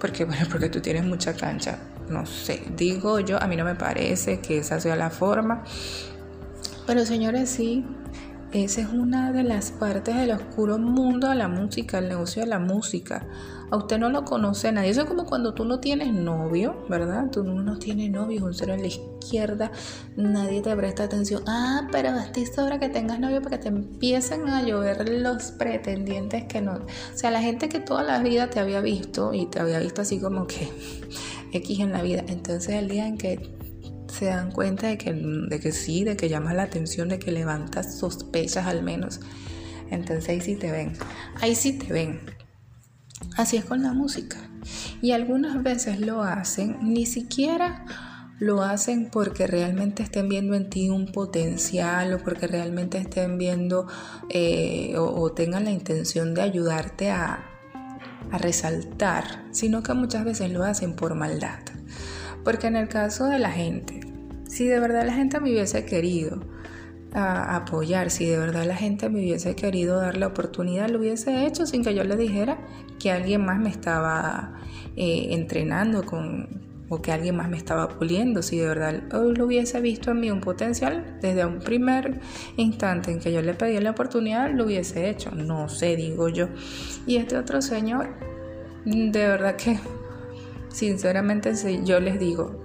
porque, 0.01 0.25
bueno, 0.25 0.47
porque 0.51 0.69
tú 0.69 0.81
tienes 0.81 1.05
mucha 1.05 1.35
cancha 1.35 1.79
no 2.13 2.27
sé, 2.27 2.63
digo 2.77 3.19
yo, 3.21 3.43
a 3.43 3.47
mí 3.47 3.57
no 3.57 3.65
me 3.65 3.75
parece 3.75 4.41
que 4.41 4.59
esa 4.59 4.79
sea 4.81 4.97
la 4.97 5.11
forma. 5.11 5.65
Pero 6.87 7.07
señores, 7.07 7.51
sí, 7.51 7.85
esa 8.53 8.83
es 8.83 8.89
una 8.89 9.33
de 9.33 9.45
las 9.45 9.71
partes 9.71 10.15
del 10.15 10.33
oscuro 10.33 10.79
mundo 10.79 11.31
de 11.31 11.37
la 11.37 11.49
música, 11.49 11.99
el 11.99 12.09
negocio 12.11 12.43
de 12.43 12.49
la 12.49 12.59
música. 12.59 13.27
A 13.71 13.77
usted 13.79 13.99
no 13.99 14.11
lo 14.11 14.27
conoce 14.27 14.71
nadie. 14.71 14.91
Eso 14.91 15.01
es 15.01 15.07
como 15.07 15.25
cuando 15.25 15.55
tú 15.55 15.65
no 15.65 15.81
tienes 15.81 16.13
novio, 16.13 16.85
¿verdad? 16.91 17.31
Tú 17.31 17.43
no 17.45 17.79
tienes 17.79 18.11
novio, 18.11 18.45
un 18.45 18.53
cero 18.53 18.75
a 18.75 18.77
la 18.77 18.87
izquierda, 18.87 19.73
nadie 20.17 20.61
te 20.61 20.77
presta 20.77 21.05
atención. 21.05 21.43
Ah, 21.47 21.89
pero 21.91 22.13
bastiste 22.13 22.61
ahora 22.61 22.79
que 22.79 22.91
tengas 22.91 23.19
novio 23.19 23.41
para 23.41 23.57
que 23.57 23.63
te 23.63 23.69
empiecen 23.69 24.47
a 24.51 24.63
llover 24.63 25.09
los 25.09 25.53
pretendientes 25.53 26.45
que 26.45 26.61
no. 26.61 26.75
O 26.75 26.87
sea, 27.15 27.31
la 27.31 27.41
gente 27.41 27.71
que 27.71 27.81
toda 27.81 28.03
la 28.03 28.19
vida 28.19 28.51
te 28.51 28.61
había 28.61 28.83
visto 28.83 29.33
y 29.33 29.47
te 29.47 29.61
había 29.61 29.79
visto 29.79 30.03
así 30.03 30.21
como 30.21 30.47
que 30.47 30.69
X 31.53 31.81
en 31.81 31.93
la 31.93 32.03
vida. 32.03 32.25
Entonces 32.29 32.75
el 32.75 32.89
día 32.89 33.07
en 33.07 33.19
que 33.19 33.55
se 34.09 34.27
dan 34.27 34.53
cuenta 34.53 34.89
de 34.89 34.99
que, 34.99 35.13
de 35.13 35.61
que 35.61 35.73
sí, 35.73 36.05
de 36.05 36.17
que 36.17 36.29
llamas 36.29 36.55
la 36.55 36.65
atención, 36.65 37.09
de 37.09 37.19
que 37.19 37.33
levantas 37.33 37.99
sospechas 37.99 38.67
al 38.67 38.83
menos, 38.83 39.21
entonces 39.91 40.29
ahí 40.29 40.41
sí 40.41 40.57
te 40.57 40.71
ven. 40.71 40.93
Ahí 41.41 41.55
sí 41.55 41.75
te 41.75 41.93
ven. 41.93 42.21
Así 43.37 43.57
es 43.57 43.65
con 43.65 43.83
la 43.83 43.93
música. 43.93 44.39
Y 45.01 45.13
algunas 45.13 45.63
veces 45.63 46.01
lo 46.01 46.23
hacen, 46.23 46.79
ni 46.83 47.07
siquiera 47.07 47.85
lo 48.39 48.63
hacen 48.63 49.09
porque 49.11 49.47
realmente 49.47 50.03
estén 50.03 50.29
viendo 50.29 50.55
en 50.55 50.69
ti 50.69 50.89
un 50.89 51.13
potencial 51.13 52.15
o 52.15 52.19
porque 52.19 52.49
realmente 52.49 52.99
estén 52.99 53.39
viendo 53.39 53.87
eh, 54.31 54.95
o 54.97 55.31
tengan 55.33 55.65
la 55.65 55.71
intención 55.71 56.35
de 56.35 56.43
ayudarte 56.43 57.11
a, 57.11 57.52
a 58.31 58.39
resaltar, 58.39 59.45
sino 59.51 59.83
que 59.83 59.95
muchas 59.95 60.25
veces 60.25 60.51
lo 60.51 60.65
hacen 60.65 60.95
por 60.95 61.15
maldad. 61.15 61.61
Porque 62.45 62.67
en 62.67 62.77
el 62.77 62.89
caso 62.89 63.27
de 63.27 63.39
la 63.39 63.51
gente, 63.51 64.01
si 64.49 64.67
de 64.67 64.81
verdad 64.81 65.07
la 65.07 65.15
gente 65.15 65.41
me 65.41 65.51
hubiese 65.51 65.85
querido 65.85 66.41
apoyar, 67.15 68.11
si 68.11 68.25
de 68.27 68.39
verdad 68.39 68.65
la 68.65 68.77
gente 68.77 69.11
me 69.11 69.21
hubiese 69.21 69.55
querido 69.55 70.01
dar 70.01 70.17
la 70.17 70.29
oportunidad, 70.29 70.89
lo 70.89 70.99
hubiese 70.99 71.47
hecho 71.47 71.67
sin 71.67 71.85
que 71.85 71.95
yo 71.95 72.05
le 72.05 72.17
dijera 72.17 72.59
que 72.99 73.13
alguien 73.13 73.45
más 73.45 73.59
me 73.59 73.69
estaba 73.69 74.55
eh, 74.97 75.29
entrenando 75.31 76.05
con, 76.05 76.72
o 76.93 77.01
que 77.01 77.11
alguien 77.11 77.37
más 77.37 77.49
me 77.49 77.57
estaba 77.57 77.89
puliendo. 77.89 78.43
Si 78.43 78.59
de 78.59 78.69
verdad 78.69 79.03
lo 79.11 79.47
hubiese 79.47 79.81
visto 79.81 80.11
en 80.11 80.21
mí 80.21 80.31
un 80.31 80.43
potencial, 80.43 81.17
desde 81.23 81.47
un 81.47 81.59
primer 81.59 82.21
instante 82.59 83.11
en 83.11 83.19
que 83.19 83.33
yo 83.33 83.41
le 83.41 83.55
pedí 83.55 83.81
la 83.81 83.93
oportunidad, 83.93 84.51
lo 84.53 84.67
hubiese 84.67 85.09
hecho. 85.09 85.31
No 85.31 85.71
sé, 85.71 85.97
digo 85.97 86.29
yo. 86.29 86.49
Y 87.07 87.17
este 87.17 87.39
otro 87.39 87.63
señor, 87.63 88.11
de 88.85 89.27
verdad 89.27 89.57
que, 89.57 89.79
sinceramente, 90.69 91.55
yo 91.83 91.99
les 91.99 92.21
digo, 92.21 92.63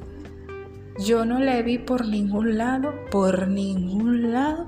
yo 1.00 1.24
no 1.24 1.40
le 1.40 1.64
vi 1.64 1.78
por 1.78 2.06
ningún 2.06 2.58
lado, 2.58 2.94
por 3.10 3.48
ningún 3.48 4.34
lado, 4.34 4.68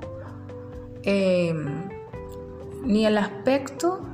em, 1.04 1.90
ni 2.86 3.06
el 3.06 3.18
aspecto 3.18 4.09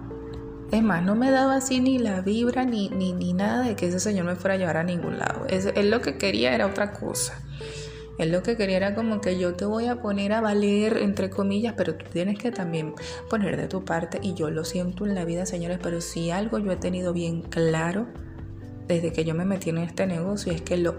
es 0.75 0.83
más, 0.83 1.03
no 1.03 1.15
me 1.15 1.31
daba 1.31 1.55
así 1.55 1.79
ni 1.79 1.97
la 1.97 2.21
vibra 2.21 2.65
ni, 2.65 2.89
ni, 2.89 3.13
ni 3.13 3.33
nada 3.33 3.63
de 3.63 3.75
que 3.75 3.87
ese 3.87 3.99
señor 3.99 4.25
me 4.25 4.35
fuera 4.35 4.55
a 4.55 4.57
llevar 4.57 4.77
a 4.77 4.83
ningún 4.83 5.17
lado. 5.17 5.45
Es, 5.47 5.65
él 5.65 5.89
lo 5.89 6.01
que 6.01 6.17
quería 6.17 6.53
era 6.53 6.65
otra 6.67 6.91
cosa. 6.91 7.41
Él 8.17 8.31
lo 8.31 8.43
que 8.43 8.55
quería 8.55 8.77
era 8.77 8.95
como 8.95 9.19
que 9.19 9.37
yo 9.37 9.55
te 9.55 9.65
voy 9.65 9.87
a 9.87 10.01
poner 10.01 10.31
a 10.31 10.41
valer, 10.41 10.97
entre 10.97 11.29
comillas, 11.29 11.73
pero 11.75 11.95
tú 11.95 12.05
tienes 12.11 12.37
que 12.37 12.51
también 12.51 12.93
poner 13.29 13.57
de 13.57 13.67
tu 13.67 13.83
parte. 13.83 14.19
Y 14.21 14.33
yo 14.35 14.49
lo 14.49 14.63
siento 14.63 15.05
en 15.05 15.15
la 15.15 15.25
vida, 15.25 15.45
señores, 15.45 15.79
pero 15.81 15.99
si 15.99 16.31
algo 16.31 16.57
yo 16.57 16.71
he 16.71 16.77
tenido 16.77 17.11
bien 17.11 17.41
claro 17.41 18.07
desde 18.87 19.11
que 19.11 19.25
yo 19.25 19.35
me 19.35 19.45
metí 19.45 19.71
en 19.71 19.79
este 19.79 20.07
negocio 20.07 20.53
es 20.53 20.61
que 20.61 20.77
lo... 20.77 20.91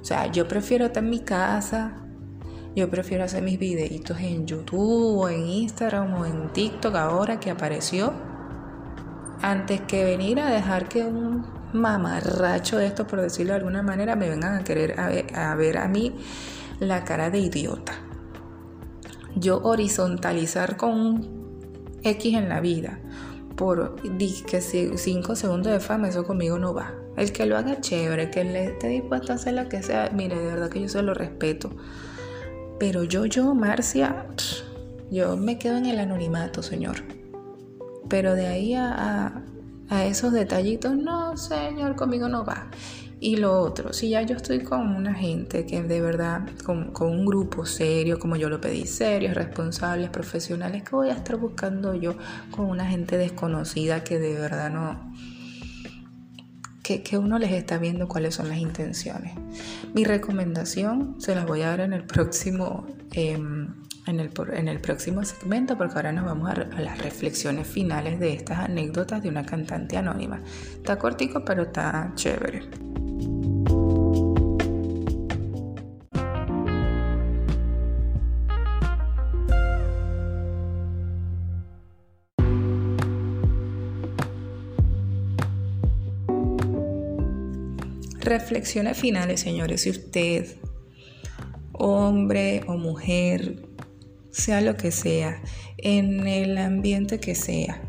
O 0.00 0.04
sea, 0.04 0.32
yo 0.32 0.48
prefiero 0.48 0.86
estar 0.86 1.04
en 1.04 1.10
mi 1.10 1.20
casa, 1.20 2.02
yo 2.74 2.88
prefiero 2.88 3.24
hacer 3.24 3.42
mis 3.42 3.58
videitos 3.58 4.18
en 4.18 4.46
YouTube 4.46 5.18
o 5.18 5.28
en 5.28 5.46
Instagram 5.46 6.14
o 6.14 6.26
en 6.26 6.52
TikTok 6.52 6.94
ahora 6.94 7.38
que 7.38 7.50
apareció 7.50 8.12
antes 9.42 9.80
que 9.82 10.04
venir 10.04 10.40
a 10.40 10.46
dejar 10.46 10.88
que 10.88 11.04
un 11.04 11.44
mamarracho 11.72 12.78
de 12.78 12.86
esto, 12.86 13.06
por 13.06 13.20
decirlo 13.20 13.52
de 13.52 13.58
alguna 13.58 13.82
manera, 13.82 14.16
me 14.16 14.28
vengan 14.28 14.54
a 14.54 14.64
querer 14.64 14.98
a 14.98 15.54
ver 15.56 15.78
a, 15.78 15.88
mí 15.88 16.14
la 16.80 17.04
cara 17.04 17.30
de 17.30 17.38
idiota. 17.38 17.94
Yo 19.34 19.60
horizontalizar 19.62 20.76
con 20.76 20.92
un 20.92 21.98
X 22.02 22.34
en 22.34 22.48
la 22.48 22.60
vida 22.60 22.98
por 23.56 23.96
que 23.96 24.60
5 24.60 25.36
segundos 25.36 25.72
de 25.72 25.80
fama, 25.80 26.08
eso 26.08 26.24
conmigo 26.24 26.58
no 26.58 26.72
va. 26.72 26.94
El 27.16 27.32
que 27.32 27.44
lo 27.44 27.56
haga 27.56 27.80
chévere, 27.80 28.30
que 28.30 28.44
le 28.44 28.64
esté 28.66 28.88
dispuesto 28.88 29.32
a 29.32 29.34
hacer 29.34 29.54
lo 29.54 29.68
que 29.68 29.82
sea, 29.82 30.10
mire, 30.14 30.38
de 30.38 30.46
verdad 30.46 30.70
que 30.70 30.80
yo 30.80 30.88
se 30.88 31.02
lo 31.02 31.14
respeto. 31.14 31.70
Pero 32.78 33.04
yo, 33.04 33.26
yo, 33.26 33.54
Marcia, 33.54 34.26
yo 35.10 35.36
me 35.36 35.58
quedo 35.58 35.76
en 35.76 35.86
el 35.86 35.98
anonimato, 35.98 36.62
señor. 36.62 37.21
Pero 38.12 38.34
de 38.34 38.46
ahí 38.46 38.74
a, 38.74 39.42
esos 40.04 40.34
detallitos, 40.34 40.94
no, 40.94 41.34
señor, 41.38 41.96
conmigo 41.96 42.28
no 42.28 42.44
va. 42.44 42.68
Y 43.20 43.36
lo 43.36 43.58
otro, 43.58 43.94
si 43.94 44.10
ya 44.10 44.20
yo 44.20 44.36
estoy 44.36 44.60
con 44.60 44.94
una 44.94 45.14
gente 45.14 45.64
que 45.64 45.82
de 45.82 46.02
verdad, 46.02 46.46
con, 46.62 46.92
un 47.00 47.24
grupo 47.24 47.64
serio, 47.64 48.18
como 48.18 48.36
yo 48.36 48.50
lo 48.50 48.60
pedí, 48.60 48.84
serios, 48.84 49.34
responsables, 49.34 50.10
profesionales, 50.10 50.82
que 50.82 50.94
voy 50.94 51.08
a 51.08 51.14
estar 51.14 51.38
buscando 51.38 51.94
yo 51.94 52.14
con 52.50 52.66
una 52.66 52.84
gente 52.84 53.16
desconocida 53.16 54.04
que 54.04 54.18
de 54.18 54.34
verdad 54.34 54.70
no, 54.70 55.14
que, 56.82 57.16
uno 57.16 57.38
les 57.38 57.52
está 57.52 57.78
viendo 57.78 58.08
cuáles 58.08 58.34
son 58.34 58.50
las 58.50 58.58
intenciones. 58.58 59.32
Mi 59.94 60.04
recomendación 60.04 61.16
se 61.18 61.34
las 61.34 61.46
voy 61.46 61.62
a 61.62 61.68
dar 61.68 61.80
en 61.80 61.94
el 61.94 62.04
próximo 62.04 62.86
em, 63.12 63.68
en 64.06 64.20
el, 64.68 64.80
próximo 64.80 65.24
segmento 65.24 65.78
porque 65.78 65.94
ahora 65.94 66.12
nos 66.12 66.24
vamos 66.24 66.50
a, 66.50 66.52
a, 66.52 66.80
las 66.80 66.98
reflexiones 66.98 67.66
finales 67.66 68.18
de 68.18 68.32
estas 68.32 68.58
anécdotas 68.58 69.22
de 69.22 69.28
una 69.28 69.44
cantante 69.46 69.96
anónima. 69.96 70.40
Está 70.74 70.98
cortico 70.98 71.44
pero 71.44 71.62
está 71.62 72.12
chévere. 72.14 72.62
Reflexiones 88.20 88.96
finales, 88.96 89.40
señores. 89.40 89.82
Si 89.82 89.90
usted, 89.90 90.56
hombre 91.72 92.62
o 92.66 92.78
mujer, 92.78 93.71
sea 94.32 94.60
lo 94.60 94.76
que 94.76 94.90
sea, 94.90 95.40
en 95.78 96.26
el 96.26 96.58
ambiente 96.58 97.20
que 97.20 97.34
sea, 97.34 97.80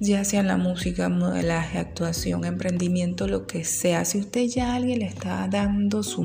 ya 0.00 0.24
sea 0.24 0.40
en 0.40 0.46
la 0.46 0.56
música, 0.56 1.08
modelaje, 1.08 1.78
actuación, 1.78 2.44
emprendimiento, 2.44 3.28
lo 3.28 3.46
que 3.46 3.64
sea, 3.64 4.04
si 4.04 4.18
usted 4.18 4.46
ya 4.46 4.74
alguien 4.74 5.00
le 5.00 5.06
está 5.06 5.46
dando 5.48 6.02
su, 6.02 6.24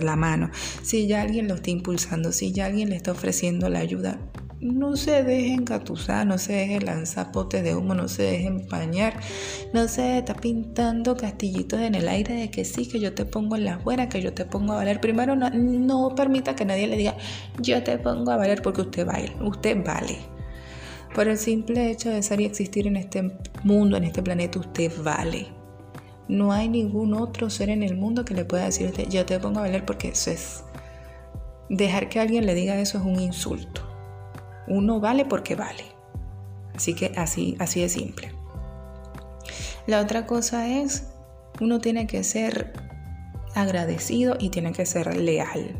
la 0.00 0.16
mano, 0.16 0.50
si 0.82 1.06
ya 1.06 1.22
alguien 1.22 1.48
lo 1.48 1.56
está 1.56 1.70
impulsando, 1.70 2.32
si 2.32 2.52
ya 2.52 2.66
alguien 2.66 2.90
le 2.90 2.96
está 2.96 3.12
ofreciendo 3.12 3.68
la 3.68 3.80
ayuda, 3.80 4.18
no 4.60 4.96
se 4.96 5.22
deje 5.22 5.54
engatusar, 5.54 6.26
no 6.26 6.38
se 6.38 6.52
deje 6.52 6.80
lanzar 6.80 7.30
potes 7.30 7.62
de 7.62 7.76
humo, 7.76 7.94
no 7.94 8.08
se 8.08 8.22
deje 8.22 8.46
empañar, 8.46 9.20
no 9.72 9.86
se 9.86 10.18
está 10.18 10.34
pintando 10.34 11.16
castillitos 11.16 11.80
en 11.80 11.94
el 11.94 12.08
aire 12.08 12.34
de 12.34 12.50
que 12.50 12.64
sí, 12.64 12.88
que 12.88 12.98
yo 12.98 13.14
te 13.14 13.24
pongo 13.24 13.56
en 13.56 13.64
las 13.64 13.82
buenas, 13.84 14.08
que 14.08 14.20
yo 14.20 14.34
te 14.34 14.44
pongo 14.44 14.72
a 14.72 14.76
valer. 14.76 15.00
Primero, 15.00 15.36
no, 15.36 15.50
no 15.50 16.14
permita 16.14 16.56
que 16.56 16.64
nadie 16.64 16.88
le 16.88 16.96
diga, 16.96 17.16
yo 17.60 17.82
te 17.82 17.98
pongo 17.98 18.30
a 18.32 18.36
valer 18.36 18.62
porque 18.62 18.82
usted 18.82 19.06
vale, 19.06 19.32
usted 19.40 19.84
vale. 19.84 20.18
Por 21.14 21.28
el 21.28 21.38
simple 21.38 21.90
hecho 21.90 22.10
de 22.10 22.22
ser 22.22 22.40
y 22.40 22.44
existir 22.44 22.86
en 22.86 22.96
este 22.96 23.32
mundo, 23.62 23.96
en 23.96 24.04
este 24.04 24.22
planeta, 24.22 24.58
usted 24.58 24.92
vale. 25.02 25.46
No 26.28 26.52
hay 26.52 26.68
ningún 26.68 27.14
otro 27.14 27.48
ser 27.48 27.70
en 27.70 27.82
el 27.82 27.96
mundo 27.96 28.24
que 28.24 28.34
le 28.34 28.44
pueda 28.44 28.66
decir 28.66 28.86
usted, 28.86 29.08
yo 29.08 29.24
te 29.24 29.38
pongo 29.38 29.60
a 29.60 29.62
valer 29.62 29.84
porque 29.84 30.08
eso 30.08 30.30
es... 30.30 30.64
Dejar 31.70 32.08
que 32.08 32.18
alguien 32.18 32.46
le 32.46 32.54
diga 32.54 32.80
eso 32.80 32.98
es 32.98 33.04
un 33.04 33.20
insulto. 33.20 33.87
Uno 34.68 35.00
vale 35.00 35.24
porque 35.24 35.54
vale. 35.54 35.84
Así 36.74 36.94
que 36.94 37.12
así, 37.16 37.56
así 37.58 37.80
de 37.80 37.88
simple. 37.88 38.32
La 39.86 40.00
otra 40.00 40.26
cosa 40.26 40.68
es, 40.68 41.04
uno 41.60 41.80
tiene 41.80 42.06
que 42.06 42.22
ser 42.22 42.72
agradecido 43.54 44.36
y 44.38 44.50
tiene 44.50 44.72
que 44.72 44.86
ser 44.86 45.16
leal. 45.16 45.74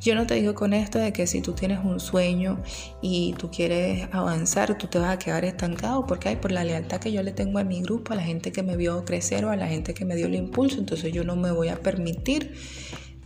Yo 0.00 0.14
no 0.14 0.26
te 0.26 0.34
digo 0.34 0.54
con 0.54 0.72
esto 0.72 1.00
de 1.00 1.12
que 1.12 1.26
si 1.26 1.40
tú 1.40 1.52
tienes 1.52 1.84
un 1.84 1.98
sueño 1.98 2.62
y 3.02 3.34
tú 3.38 3.50
quieres 3.50 4.08
avanzar, 4.12 4.78
tú 4.78 4.86
te 4.86 5.00
vas 5.00 5.10
a 5.10 5.18
quedar 5.18 5.44
estancado, 5.44 6.06
porque 6.06 6.28
hay 6.28 6.36
por 6.36 6.52
la 6.52 6.62
lealtad 6.62 7.00
que 7.00 7.10
yo 7.10 7.24
le 7.24 7.32
tengo 7.32 7.58
a 7.58 7.64
mi 7.64 7.82
grupo, 7.82 8.12
a 8.12 8.16
la 8.16 8.22
gente 8.22 8.52
que 8.52 8.62
me 8.62 8.76
vio 8.76 9.04
crecer 9.04 9.44
o 9.44 9.50
a 9.50 9.56
la 9.56 9.66
gente 9.66 9.94
que 9.94 10.04
me 10.04 10.14
dio 10.14 10.26
el 10.26 10.36
impulso, 10.36 10.78
entonces 10.78 11.12
yo 11.12 11.24
no 11.24 11.34
me 11.34 11.50
voy 11.50 11.70
a 11.70 11.80
permitir 11.80 12.54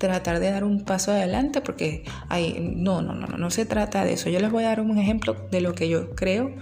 tratar 0.00 0.40
de 0.40 0.50
dar 0.50 0.64
un 0.64 0.80
paso 0.80 1.12
adelante 1.12 1.60
porque 1.60 2.04
hay, 2.28 2.58
no, 2.74 3.02
no, 3.02 3.14
no, 3.14 3.26
no, 3.26 3.36
no 3.36 3.50
se 3.50 3.66
trata 3.66 4.02
de 4.04 4.14
eso. 4.14 4.30
Yo 4.30 4.40
les 4.40 4.50
voy 4.50 4.64
a 4.64 4.68
dar 4.68 4.80
un 4.80 4.98
ejemplo 4.98 5.36
de 5.50 5.60
lo 5.60 5.74
que 5.74 5.88
yo 5.88 6.14
creo 6.16 6.54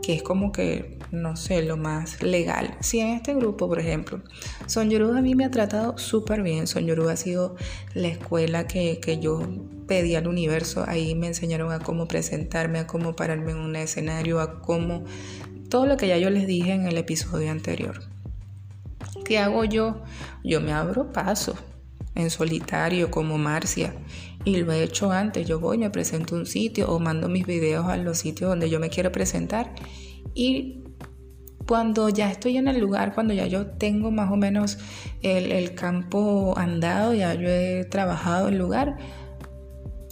que 0.00 0.14
es 0.14 0.22
como 0.22 0.52
que, 0.52 0.98
no 1.10 1.34
sé, 1.34 1.62
lo 1.62 1.76
más 1.76 2.22
legal. 2.22 2.76
Si 2.80 3.00
en 3.00 3.08
este 3.08 3.34
grupo, 3.34 3.68
por 3.68 3.80
ejemplo, 3.80 4.20
Son 4.66 4.90
Yoruba 4.90 5.18
a 5.18 5.22
mí 5.22 5.34
me 5.34 5.44
ha 5.44 5.50
tratado 5.50 5.98
súper 5.98 6.42
bien. 6.42 6.68
Son 6.68 6.86
Yoruba 6.86 7.12
ha 7.12 7.16
sido 7.16 7.56
la 7.94 8.08
escuela 8.08 8.68
que, 8.68 9.00
que 9.00 9.18
yo 9.18 9.42
pedí 9.88 10.14
al 10.14 10.28
universo. 10.28 10.84
Ahí 10.86 11.16
me 11.16 11.26
enseñaron 11.26 11.72
a 11.72 11.80
cómo 11.80 12.06
presentarme, 12.06 12.78
a 12.78 12.86
cómo 12.86 13.16
pararme 13.16 13.52
en 13.52 13.58
un 13.58 13.76
escenario, 13.76 14.40
a 14.40 14.60
cómo... 14.60 15.04
Todo 15.68 15.86
lo 15.86 15.96
que 15.96 16.06
ya 16.06 16.18
yo 16.18 16.30
les 16.30 16.46
dije 16.46 16.72
en 16.72 16.86
el 16.86 16.96
episodio 16.96 17.50
anterior. 17.50 18.02
¿Qué 19.24 19.38
hago 19.38 19.64
yo? 19.64 20.02
Yo 20.44 20.60
me 20.60 20.72
abro 20.72 21.12
paso 21.12 21.56
en 22.14 22.30
solitario 22.30 23.10
como 23.10 23.38
Marcia. 23.38 23.94
Y 24.44 24.56
lo 24.56 24.72
he 24.72 24.82
hecho 24.82 25.10
antes. 25.10 25.48
Yo 25.48 25.60
voy, 25.60 25.78
me 25.78 25.90
presento 25.90 26.34
un 26.34 26.46
sitio 26.46 26.90
o 26.90 26.98
mando 26.98 27.28
mis 27.28 27.46
videos 27.46 27.86
a 27.86 27.96
los 27.96 28.18
sitios 28.18 28.50
donde 28.50 28.70
yo 28.70 28.80
me 28.80 28.90
quiero 28.90 29.10
presentar. 29.10 29.74
Y 30.34 30.84
cuando 31.66 32.08
ya 32.08 32.30
estoy 32.30 32.56
en 32.56 32.68
el 32.68 32.78
lugar, 32.78 33.14
cuando 33.14 33.32
ya 33.32 33.46
yo 33.46 33.66
tengo 33.66 34.10
más 34.10 34.30
o 34.30 34.36
menos 34.36 34.78
el, 35.22 35.74
campo 35.74 36.54
andado, 36.56 37.14
ya 37.14 37.34
yo 37.34 37.48
he 37.48 37.84
trabajado 37.84 38.48
el 38.48 38.58
lugar, 38.58 38.96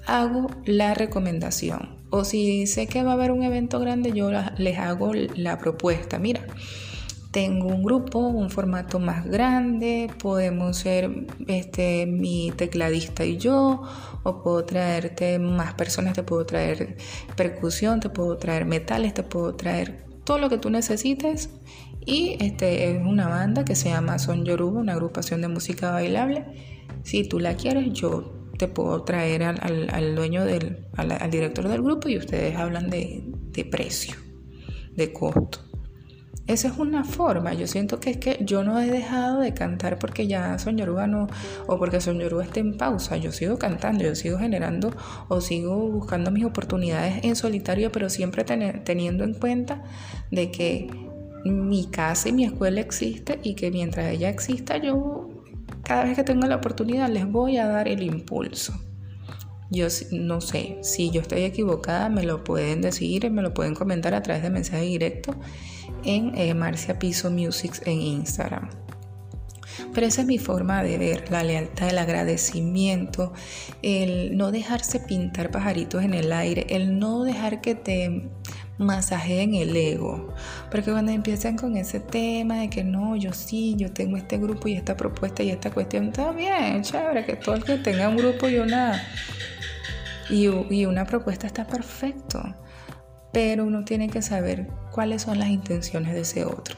hago 0.07 0.49
la 0.65 0.95
recomendación. 0.95 2.01
O 2.11 2.25
si 2.25 2.67
sé 2.67 2.87
que 2.87 3.03
va 3.03 3.13
a 3.13 3.15
haber 3.15 3.33
un 3.33 3.43
evento 3.43 3.81
grande, 3.81 4.13
yo 4.13 4.31
les 4.59 4.79
hago 4.79 5.13
la 5.15 5.59
propuesta. 5.59 6.19
Mira, 6.19 6.43
tengo 7.33 7.69
un 7.69 7.83
grupo, 7.83 8.19
un 8.19 8.51
formato 8.51 8.99
más 8.99 9.27
grande, 9.27 10.11
podemos 10.23 10.77
ser 10.77 11.27
este, 11.49 12.07
mi 12.07 12.53
tecladista 12.55 13.25
y 13.25 13.39
yo, 13.39 13.83
o 14.23 14.43
puedo 14.43 14.65
traerte 14.65 15.39
más 15.39 15.73
personas, 15.75 16.13
te 16.13 16.23
puedo 16.23 16.45
traer 16.45 16.99
percusión, 17.35 18.01
te 18.01 18.11
puedo 18.11 18.37
traer 18.37 18.67
metales, 18.67 19.15
te 19.15 19.23
puedo 19.23 19.55
traer 19.55 20.05
todo 20.25 20.39
lo 20.39 20.51
que 20.51 20.59
tú 20.59 20.69
necesites. 20.69 21.49
Y 22.05 22.37
este 22.41 22.91
es 22.91 23.01
una 23.03 23.29
banda 23.29 23.65
que 23.65 23.77
se 23.77 23.89
llama 23.89 24.19
Son 24.19 24.45
Yoruba, 24.45 24.81
una 24.81 24.93
agrupación 24.93 25.41
de 25.41 25.49
música 25.49 25.91
bailable. 25.91 26.45
Si 27.03 27.25
tú 27.25 27.41
la 27.41 27.55
quieres, 27.55 27.95
yo 27.95 28.51
te 28.59 28.69
puedo 28.69 29.05
traer 29.05 29.43
al, 29.45 30.15
dueño 30.15 30.45
del, 30.45 30.87
al, 30.97 31.31
director 31.31 31.67
del 31.67 31.83
grupo 31.83 32.11
y 32.11 32.19
ustedes 32.19 32.57
hablan 32.57 32.91
de, 32.91 33.23
de 33.53 33.65
precio, 33.65 34.17
de 34.95 35.13
costo. 35.15 35.72
Esa 36.47 36.69
es 36.69 36.79
una 36.79 37.05
forma. 37.05 37.55
Yo 37.55 37.67
siento 37.67 38.01
que 38.01 38.11
es 38.11 38.17
que 38.17 38.39
yo 38.45 38.65
no 38.65 38.81
he 38.81 38.91
dejado 38.91 39.41
de 39.41 39.55
cantar 39.55 39.99
porque 39.99 40.27
ya 40.27 40.59
Soñoruga 40.59 41.07
no, 41.07 41.29
o 41.67 41.79
porque 41.79 42.01
Soñoruga 42.01 42.45
esté 42.45 42.61
en 42.61 42.77
pausa. 42.77 43.17
Yo 43.17 43.31
sigo 43.33 43.59
cantando, 43.59 44.05
yo 44.05 44.15
sigo 44.15 44.39
generando 44.39 44.93
o 45.29 45.41
sigo 45.41 45.77
buscando 45.89 46.31
mis 46.31 46.45
oportunidades 46.45 47.25
en 47.25 47.37
solitario, 47.37 47.93
pero 47.93 48.11
siempre 48.11 48.45
teniendo 48.45 49.25
en 49.25 49.35
cuenta 49.35 49.83
de 50.31 50.51
que 50.51 50.91
mi 51.45 51.87
casa 51.87 52.29
y 52.29 52.33
mi 52.33 52.45
escuela 52.45 52.81
existe 52.81 53.39
y 53.43 53.55
que 53.55 53.71
mientras 53.71 54.13
ella 54.13 54.29
exista, 54.29 54.79
yo 54.79 55.29
cada 55.85 56.05
vez 56.05 56.17
que 56.17 56.25
tengo 56.25 56.47
la 56.47 56.57
oportunidad 56.57 57.09
les 57.09 57.31
voy 57.31 57.57
a 57.59 57.67
dar 57.67 57.89
el 57.89 58.03
impulso. 58.03 58.75
Yo 59.71 59.87
no 60.11 60.41
sé, 60.41 60.79
si 60.83 61.11
yo 61.11 61.23
estoy 61.23 61.43
equivocada, 61.43 62.11
me 62.11 62.25
lo 62.25 62.45
pueden 62.45 62.83
decir, 62.83 63.31
me 63.31 63.41
lo 63.41 63.55
pueden 63.55 63.75
comentar 63.75 64.13
a 64.13 64.23
través 64.23 64.43
de 64.43 64.51
mensaje 64.51 64.83
directo 64.83 65.35
en 66.05 66.37
eh, 66.37 66.55
Marcia 66.55 66.99
Piso 66.99 67.31
Music 67.31 67.83
en 67.87 68.01
Instagram. 68.01 68.69
Pero 69.95 70.07
esa 70.07 70.23
es 70.23 70.27
mi 70.27 70.39
forma 70.39 70.83
de 70.83 70.99
ver 70.99 71.31
la 71.31 71.43
lealtad, 71.43 71.89
el 71.89 71.99
agradecimiento, 71.99 73.33
el 73.83 74.37
no 74.37 74.53
dejarse 74.53 75.01
pintar 75.01 75.51
pajaritos 75.51 76.03
en 76.03 76.15
el 76.15 76.33
aire, 76.33 76.67
el 76.71 76.99
no 76.99 77.25
dejar 77.25 77.61
que 77.61 77.75
te 77.75 78.31
masajeen 78.79 79.55
el 79.55 79.77
ego. 79.77 80.35
Porque 80.71 80.91
cuando 80.91 81.13
empiezan 81.13 81.57
con 81.57 81.77
ese 81.77 82.01
tema 82.01 82.61
de 82.61 82.71
que 82.71 82.85
no, 82.85 83.17
yo 83.17 83.33
sí, 83.33 83.75
yo 83.77 83.93
tengo 83.93 84.17
este 84.17 84.39
grupo 84.39 84.69
y 84.69 84.75
esta 84.75 84.97
propuesta 84.97 85.43
y 85.43 85.51
esta 85.51 85.71
cuestión, 85.71 86.09
está 86.09 86.33
bien, 86.33 86.83
chévere, 86.83 87.25
que 87.25 87.37
todo 87.37 87.55
el 87.55 87.65
que 87.65 87.79
tenga 87.79 88.09
un 88.09 88.17
grupo 88.17 88.49
y 88.49 88.59
una, 88.59 89.03
y, 90.31 90.47
y 90.71 90.87
una 90.87 91.05
propuesta 91.05 91.47
está 91.47 91.67
perfecto 91.67 92.43
pero 93.33 93.65
uno 93.65 93.85
tiene 93.85 94.09
que 94.09 94.23
saber 94.23 94.69
cuáles 94.91 95.23
son 95.23 95.39
las 95.39 95.49
intenciones 95.49 96.13
de 96.13 96.21
ese 96.21 96.45
otro. 96.45 96.77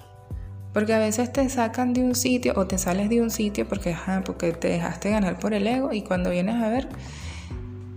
Porque 0.72 0.92
a 0.92 0.98
veces 0.98 1.32
te 1.32 1.48
sacan 1.48 1.92
de 1.92 2.02
un 2.02 2.14
sitio 2.14 2.52
o 2.56 2.66
te 2.66 2.78
sales 2.78 3.08
de 3.08 3.20
un 3.20 3.30
sitio 3.30 3.68
porque, 3.68 3.96
porque 4.24 4.52
te 4.52 4.68
dejaste 4.68 5.10
ganar 5.10 5.38
por 5.38 5.54
el 5.54 5.66
ego 5.66 5.92
y 5.92 6.02
cuando 6.02 6.30
vienes 6.30 6.62
a 6.62 6.68
ver, 6.68 6.88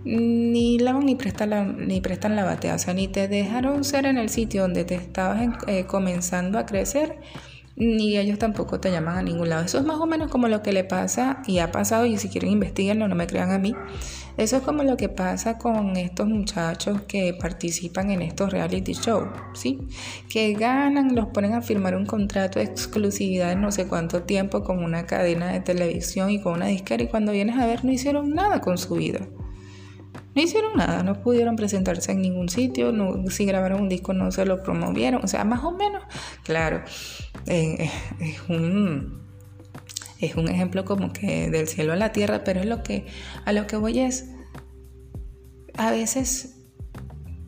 ni 0.04 0.78
lavan 0.78 1.04
ni 1.04 1.16
prestan 1.16 1.50
la, 1.50 1.64
ni 1.64 2.00
prestan 2.00 2.36
la 2.36 2.44
batea. 2.44 2.74
O 2.74 2.78
sea, 2.78 2.94
ni 2.94 3.08
te 3.08 3.28
dejaron 3.28 3.84
ser 3.84 4.06
en 4.06 4.16
el 4.16 4.28
sitio 4.28 4.62
donde 4.62 4.84
te 4.84 4.94
estabas 4.94 5.40
eh, 5.66 5.86
comenzando 5.86 6.58
a 6.58 6.66
crecer, 6.66 7.18
ni 7.76 8.16
ellos 8.16 8.38
tampoco 8.38 8.80
te 8.80 8.90
llaman 8.90 9.18
a 9.18 9.22
ningún 9.22 9.48
lado. 9.48 9.64
Eso 9.64 9.78
es 9.78 9.84
más 9.84 9.98
o 9.98 10.06
menos 10.06 10.30
como 10.30 10.48
lo 10.48 10.62
que 10.62 10.72
le 10.72 10.84
pasa 10.84 11.42
y 11.46 11.58
ha 11.58 11.72
pasado, 11.72 12.06
y 12.06 12.16
si 12.16 12.28
quieren 12.28 12.50
investigarlo, 12.50 13.08
no 13.08 13.14
me 13.14 13.26
crean 13.26 13.50
a 13.50 13.58
mí. 13.58 13.74
Eso 14.38 14.58
es 14.58 14.62
como 14.62 14.84
lo 14.84 14.96
que 14.96 15.08
pasa 15.08 15.58
con 15.58 15.96
estos 15.96 16.28
muchachos 16.28 17.02
que 17.08 17.34
participan 17.34 18.12
en 18.12 18.22
estos 18.22 18.52
reality 18.52 18.92
shows, 18.92 19.28
¿sí? 19.52 19.80
Que 20.30 20.54
ganan, 20.54 21.16
los 21.16 21.26
ponen 21.26 21.54
a 21.54 21.60
firmar 21.60 21.96
un 21.96 22.06
contrato 22.06 22.60
de 22.60 22.66
exclusividad 22.66 23.48
de 23.48 23.56
no 23.56 23.72
sé 23.72 23.88
cuánto 23.88 24.22
tiempo 24.22 24.62
con 24.62 24.84
una 24.84 25.06
cadena 25.06 25.48
de 25.52 25.58
televisión 25.58 26.30
y 26.30 26.40
con 26.40 26.54
una 26.54 26.66
disquera 26.66 27.02
y 27.02 27.08
cuando 27.08 27.32
vienes 27.32 27.58
a 27.58 27.66
ver 27.66 27.84
no 27.84 27.90
hicieron 27.90 28.30
nada 28.30 28.60
con 28.60 28.78
su 28.78 28.94
vida. 28.94 29.26
No 30.36 30.42
hicieron 30.42 30.76
nada, 30.76 31.02
no 31.02 31.20
pudieron 31.20 31.56
presentarse 31.56 32.12
en 32.12 32.22
ningún 32.22 32.48
sitio, 32.48 32.92
no, 32.92 33.28
si 33.30 33.44
grabaron 33.44 33.80
un 33.82 33.88
disco 33.88 34.12
no 34.12 34.30
se 34.30 34.46
lo 34.46 34.62
promovieron, 34.62 35.24
o 35.24 35.26
sea, 35.26 35.42
más 35.42 35.64
o 35.64 35.72
menos, 35.72 36.04
claro, 36.44 36.84
eh, 37.46 37.90
es 38.20 38.48
un 38.48 39.27
es 40.20 40.34
un 40.34 40.48
ejemplo 40.48 40.84
como 40.84 41.12
que 41.12 41.50
del 41.50 41.68
cielo 41.68 41.92
a 41.92 41.96
la 41.96 42.12
tierra, 42.12 42.44
pero 42.44 42.60
es 42.60 42.66
lo 42.66 42.82
que 42.82 43.06
a 43.44 43.52
lo 43.52 43.66
que 43.66 43.76
voy 43.76 44.00
es 44.00 44.30
a 45.76 45.92
veces 45.92 46.56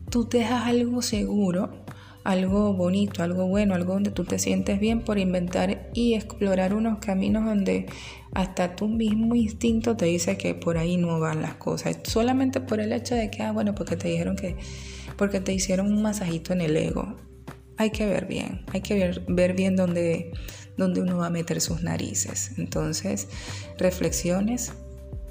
tú 0.09 0.27
dejas 0.27 0.65
algo 0.65 1.01
seguro, 1.01 1.83
algo 2.23 2.73
bonito, 2.73 3.23
algo 3.23 3.47
bueno, 3.47 3.75
algo 3.75 3.93
donde 3.93 4.11
tú 4.11 4.23
te 4.23 4.39
sientes 4.39 4.79
bien 4.79 5.01
por 5.01 5.17
inventar 5.17 5.89
y 5.93 6.13
explorar 6.13 6.73
unos 6.73 6.99
caminos 6.99 7.45
donde 7.45 7.87
hasta 8.33 8.75
tu 8.75 8.87
mismo 8.87 9.35
instinto 9.35 9.97
te 9.97 10.05
dice 10.05 10.37
que 10.37 10.53
por 10.53 10.77
ahí 10.77 10.97
no 10.97 11.19
van 11.19 11.41
las 11.41 11.55
cosas, 11.55 11.99
solamente 12.03 12.61
por 12.61 12.79
el 12.79 12.93
hecho 12.93 13.15
de 13.15 13.29
que, 13.29 13.43
ah, 13.43 13.51
bueno, 13.51 13.75
porque 13.75 13.97
te 13.97 14.07
dijeron 14.07 14.35
que, 14.35 14.55
porque 15.17 15.39
te 15.41 15.53
hicieron 15.53 15.91
un 15.91 16.01
masajito 16.01 16.53
en 16.53 16.61
el 16.61 16.77
ego. 16.77 17.17
Hay 17.81 17.89
que 17.89 18.05
ver 18.05 18.27
bien, 18.27 18.63
hay 18.73 18.81
que 18.81 19.11
ver, 19.27 19.53
bien 19.55 19.75
dónde, 19.75 20.31
dónde 20.77 21.01
uno 21.01 21.17
va 21.17 21.25
a 21.25 21.29
meter 21.31 21.59
sus 21.61 21.81
narices. 21.81 22.51
Entonces, 22.59 23.27
reflexiones, 23.79 24.73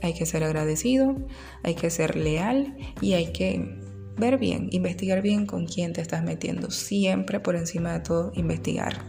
hay 0.02 0.14
que 0.14 0.26
ser 0.26 0.42
agradecido, 0.42 1.14
hay 1.62 1.76
que 1.76 1.90
ser 1.90 2.16
leal 2.16 2.76
y 3.00 3.12
hay 3.12 3.32
que 3.32 3.78
ver 4.16 4.36
bien, 4.36 4.68
investigar 4.72 5.22
bien 5.22 5.46
con 5.46 5.66
quién 5.68 5.92
te 5.92 6.00
estás 6.00 6.24
metiendo. 6.24 6.72
Siempre 6.72 7.38
por 7.38 7.54
encima 7.54 7.92
de 7.92 8.00
todo, 8.00 8.32
investigar. 8.34 9.00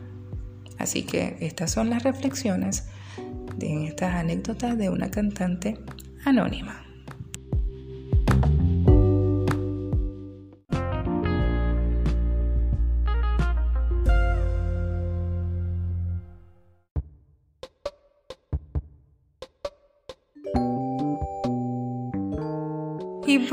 Así 0.77 1.01
que 1.01 1.38
estas 1.39 1.71
son 1.71 1.89
las 1.89 2.04
reflexiones 2.04 2.84
de 3.58 3.88
estas 3.88 4.13
anécdotas 4.13 4.77
de 4.77 4.89
una 4.89 5.10
cantante 5.10 5.80
anónima. 6.25 6.90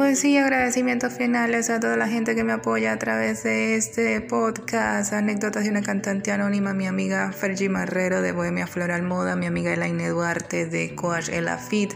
Pues 0.08 0.20
sí, 0.20 0.38
agradecimientos 0.38 1.12
finales 1.12 1.68
a 1.68 1.80
toda 1.80 1.98
la 1.98 2.08
gente 2.08 2.34
que 2.34 2.42
me 2.42 2.54
apoya 2.54 2.94
a 2.94 2.98
través 2.98 3.42
de 3.42 3.74
este 3.74 4.22
podcast, 4.22 5.12
anécdotas 5.12 5.64
de 5.64 5.68
una 5.68 5.82
cantante 5.82 6.32
anónima, 6.32 6.72
mi 6.72 6.86
amiga 6.86 7.30
Fergie 7.30 7.68
Marrero 7.68 8.22
de 8.22 8.32
Bohemia 8.32 8.66
Floral 8.66 9.02
Moda, 9.02 9.36
mi 9.36 9.44
amiga 9.44 9.70
Elaine 9.70 10.08
Duarte 10.08 10.64
de 10.64 10.94
Coach 10.94 11.28
Ela 11.28 11.58
Fit, 11.58 11.92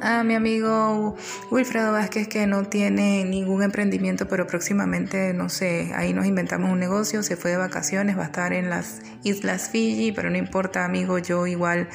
a 0.00 0.24
mi 0.24 0.36
amigo 0.36 1.16
Wilfredo 1.50 1.92
Vázquez 1.92 2.28
que 2.28 2.46
no 2.46 2.64
tiene 2.64 3.26
ningún 3.26 3.62
emprendimiento, 3.62 4.26
pero 4.26 4.46
próximamente, 4.46 5.34
no 5.34 5.50
sé, 5.50 5.92
ahí 5.94 6.14
nos 6.14 6.24
inventamos 6.24 6.70
un 6.70 6.78
negocio, 6.78 7.22
se 7.22 7.36
fue 7.36 7.50
de 7.50 7.58
vacaciones, 7.58 8.16
va 8.16 8.22
a 8.22 8.26
estar 8.26 8.54
en 8.54 8.70
las 8.70 9.02
Islas 9.22 9.68
Fiji, 9.68 10.12
pero 10.12 10.30
no 10.30 10.38
importa, 10.38 10.86
amigo, 10.86 11.18
yo 11.18 11.46
igual, 11.46 11.90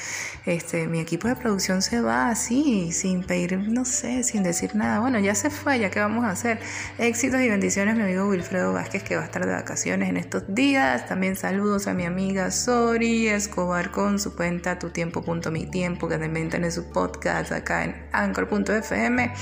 este, 0.45 0.87
mi 0.87 0.99
equipo 0.99 1.27
de 1.27 1.35
producción 1.35 1.81
se 1.81 2.01
va 2.01 2.29
así, 2.29 2.91
sin 2.91 3.23
pedir, 3.23 3.57
no 3.57 3.83
sé, 3.83 4.21
sin 4.21 4.43
decir 4.43 4.75
nada. 4.75 4.99
Bueno, 4.99 5.17
ya 5.17 5.33
se 5.33 5.49
ya 5.63 5.89
qué 5.89 5.99
vamos 5.99 6.25
a 6.25 6.29
hacer. 6.29 6.59
Éxitos 6.97 7.41
y 7.41 7.49
bendiciones, 7.49 7.95
mi 7.95 8.03
amigo 8.03 8.27
Wilfredo 8.27 8.73
Vázquez, 8.73 9.03
que 9.03 9.15
va 9.15 9.23
a 9.23 9.25
estar 9.25 9.45
de 9.45 9.51
vacaciones 9.51 10.09
en 10.09 10.17
estos 10.17 10.43
días. 10.47 11.07
También 11.07 11.35
saludos 11.35 11.87
a 11.87 11.93
mi 11.93 12.05
amiga 12.05 12.51
Sori 12.51 13.27
Escobar 13.27 13.91
con 13.91 14.19
su 14.19 14.35
cuenta 14.35 14.77
tu 14.77 14.89
tiempo.mi 14.89 15.65
tiempo, 15.65 16.07
que 16.07 16.17
también 16.17 16.49
tiene 16.49 16.69
su 16.71 16.91
podcast 16.91 17.51
acá 17.51 17.83
en 17.85 17.95
anchor.fm 18.11 19.33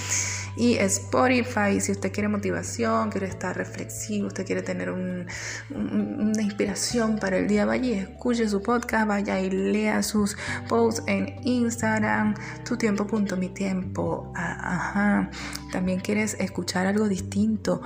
y 0.56 0.76
Spotify. 0.76 1.82
Si 1.82 1.92
usted 1.92 2.12
quiere 2.12 2.30
motivación, 2.30 3.10
quiere 3.10 3.28
estar 3.28 3.56
reflexivo, 3.58 4.28
usted 4.28 4.46
quiere 4.46 4.62
tener 4.62 4.92
una 4.92 6.42
inspiración 6.42 7.20
para 7.20 7.38
el 7.38 7.48
día, 7.48 7.66
vaya 7.66 7.84
y 7.84 7.94
escuche 7.94 8.48
su 8.48 8.62
podcast, 8.62 9.08
vaya 9.08 9.40
y 9.40 9.50
lea 9.50 10.04
sus 10.04 10.38
posts 10.68 11.04
en 11.08 11.36
Instagram, 11.44 12.36
tu 12.64 12.78
tiempo. 12.78 14.32
Ah, 14.36 14.58
ajá. 14.76 15.32
También 15.72 16.00
quieres 16.04 16.36
escuchar 16.40 16.86
algo 16.86 17.08
distinto 17.10 17.82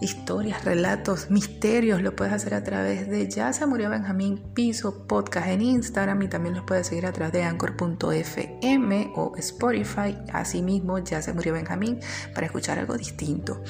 historias, 0.00 0.64
relatos, 0.64 1.30
misterios, 1.30 2.02
lo 2.02 2.14
puedes 2.14 2.34
hacer 2.34 2.54
a 2.54 2.62
través 2.62 3.08
de 3.08 3.28
Ya 3.28 3.52
se 3.52 3.66
murió 3.66 3.88
Benjamín 3.88 4.42
Piso 4.54 5.06
Podcast 5.06 5.48
en 5.48 5.62
Instagram 5.62 6.22
y 6.22 6.28
también 6.28 6.54
los 6.54 6.64
puedes 6.64 6.88
seguir 6.88 7.06
a 7.06 7.12
través 7.12 7.32
de 7.32 7.44
anchor.fm 7.44 9.12
o 9.14 9.32
Spotify, 9.36 10.18
asimismo 10.32 10.98
Ya 10.98 11.22
se 11.22 11.32
murió 11.32 11.54
Benjamín 11.54 11.98
para 12.34 12.46
escuchar 12.46 12.78
algo 12.78 12.96
distinto. 12.96 13.62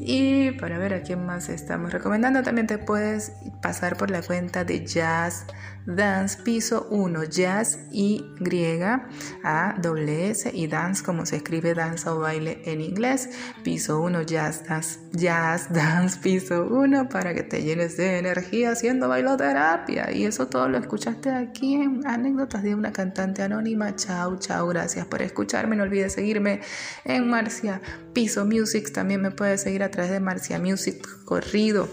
Y 0.00 0.52
para 0.52 0.78
ver 0.78 0.94
a 0.94 1.02
quién 1.02 1.24
más 1.24 1.48
estamos 1.48 1.92
recomendando, 1.92 2.42
también 2.42 2.66
te 2.66 2.78
puedes 2.78 3.32
pasar 3.62 3.96
por 3.96 4.10
la 4.10 4.22
cuenta 4.22 4.64
de 4.64 4.84
Jazz 4.84 5.46
Dance 5.88 6.42
Piso 6.42 6.86
1, 6.90 7.24
Jazz 7.24 7.78
y 7.90 8.26
griega 8.38 9.08
A 9.42 9.74
W 9.80 10.30
S 10.30 10.50
y 10.52 10.66
Dance 10.66 11.02
como 11.02 11.24
se 11.24 11.36
escribe 11.36 11.72
danza 11.72 12.14
o 12.14 12.20
baile 12.20 12.60
en 12.66 12.82
inglés. 12.82 13.30
Piso 13.64 13.98
1, 14.02 14.20
Jazz 14.22 14.64
Dance, 14.68 15.00
Jazz 15.12 15.68
Dance 15.72 16.20
Piso 16.20 16.66
1 16.66 17.08
para 17.08 17.32
que 17.32 17.42
te 17.42 17.62
llenes 17.62 17.96
de 17.96 18.18
energía 18.18 18.72
haciendo 18.72 19.08
bailoterapia. 19.08 20.12
Y 20.12 20.26
eso 20.26 20.48
todo 20.48 20.68
lo 20.68 20.76
escuchaste 20.76 21.30
aquí 21.30 21.76
en 21.76 22.06
anécdotas 22.06 22.62
de 22.62 22.74
una 22.74 22.92
cantante 22.92 23.42
anónima. 23.42 23.96
Chao, 23.96 24.38
chao, 24.38 24.68
gracias 24.68 25.06
por 25.06 25.22
escucharme. 25.22 25.74
No 25.74 25.84
olvides 25.84 26.12
seguirme 26.12 26.60
en 27.06 27.26
Marcia 27.28 27.80
Piso 28.12 28.44
Music. 28.44 28.92
También 28.92 29.22
me 29.22 29.30
puedes 29.30 29.62
seguir 29.62 29.82
a 29.82 29.90
través 29.90 30.10
de 30.10 30.20
Marcia 30.20 30.58
Music 30.58 31.24
Corrido. 31.24 31.88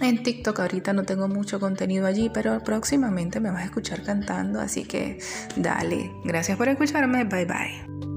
En 0.00 0.22
TikTok 0.22 0.60
ahorita 0.60 0.92
no 0.92 1.04
tengo 1.04 1.28
mucho 1.28 1.60
contenido 1.60 2.06
allí, 2.06 2.30
pero 2.32 2.62
próximamente 2.62 3.40
me 3.40 3.50
vas 3.50 3.62
a 3.62 3.64
escuchar 3.64 4.02
cantando, 4.02 4.60
así 4.60 4.84
que 4.84 5.18
dale. 5.56 6.10
Gracias 6.24 6.56
por 6.56 6.68
escucharme. 6.68 7.24
Bye 7.24 7.44
bye. 7.44 8.13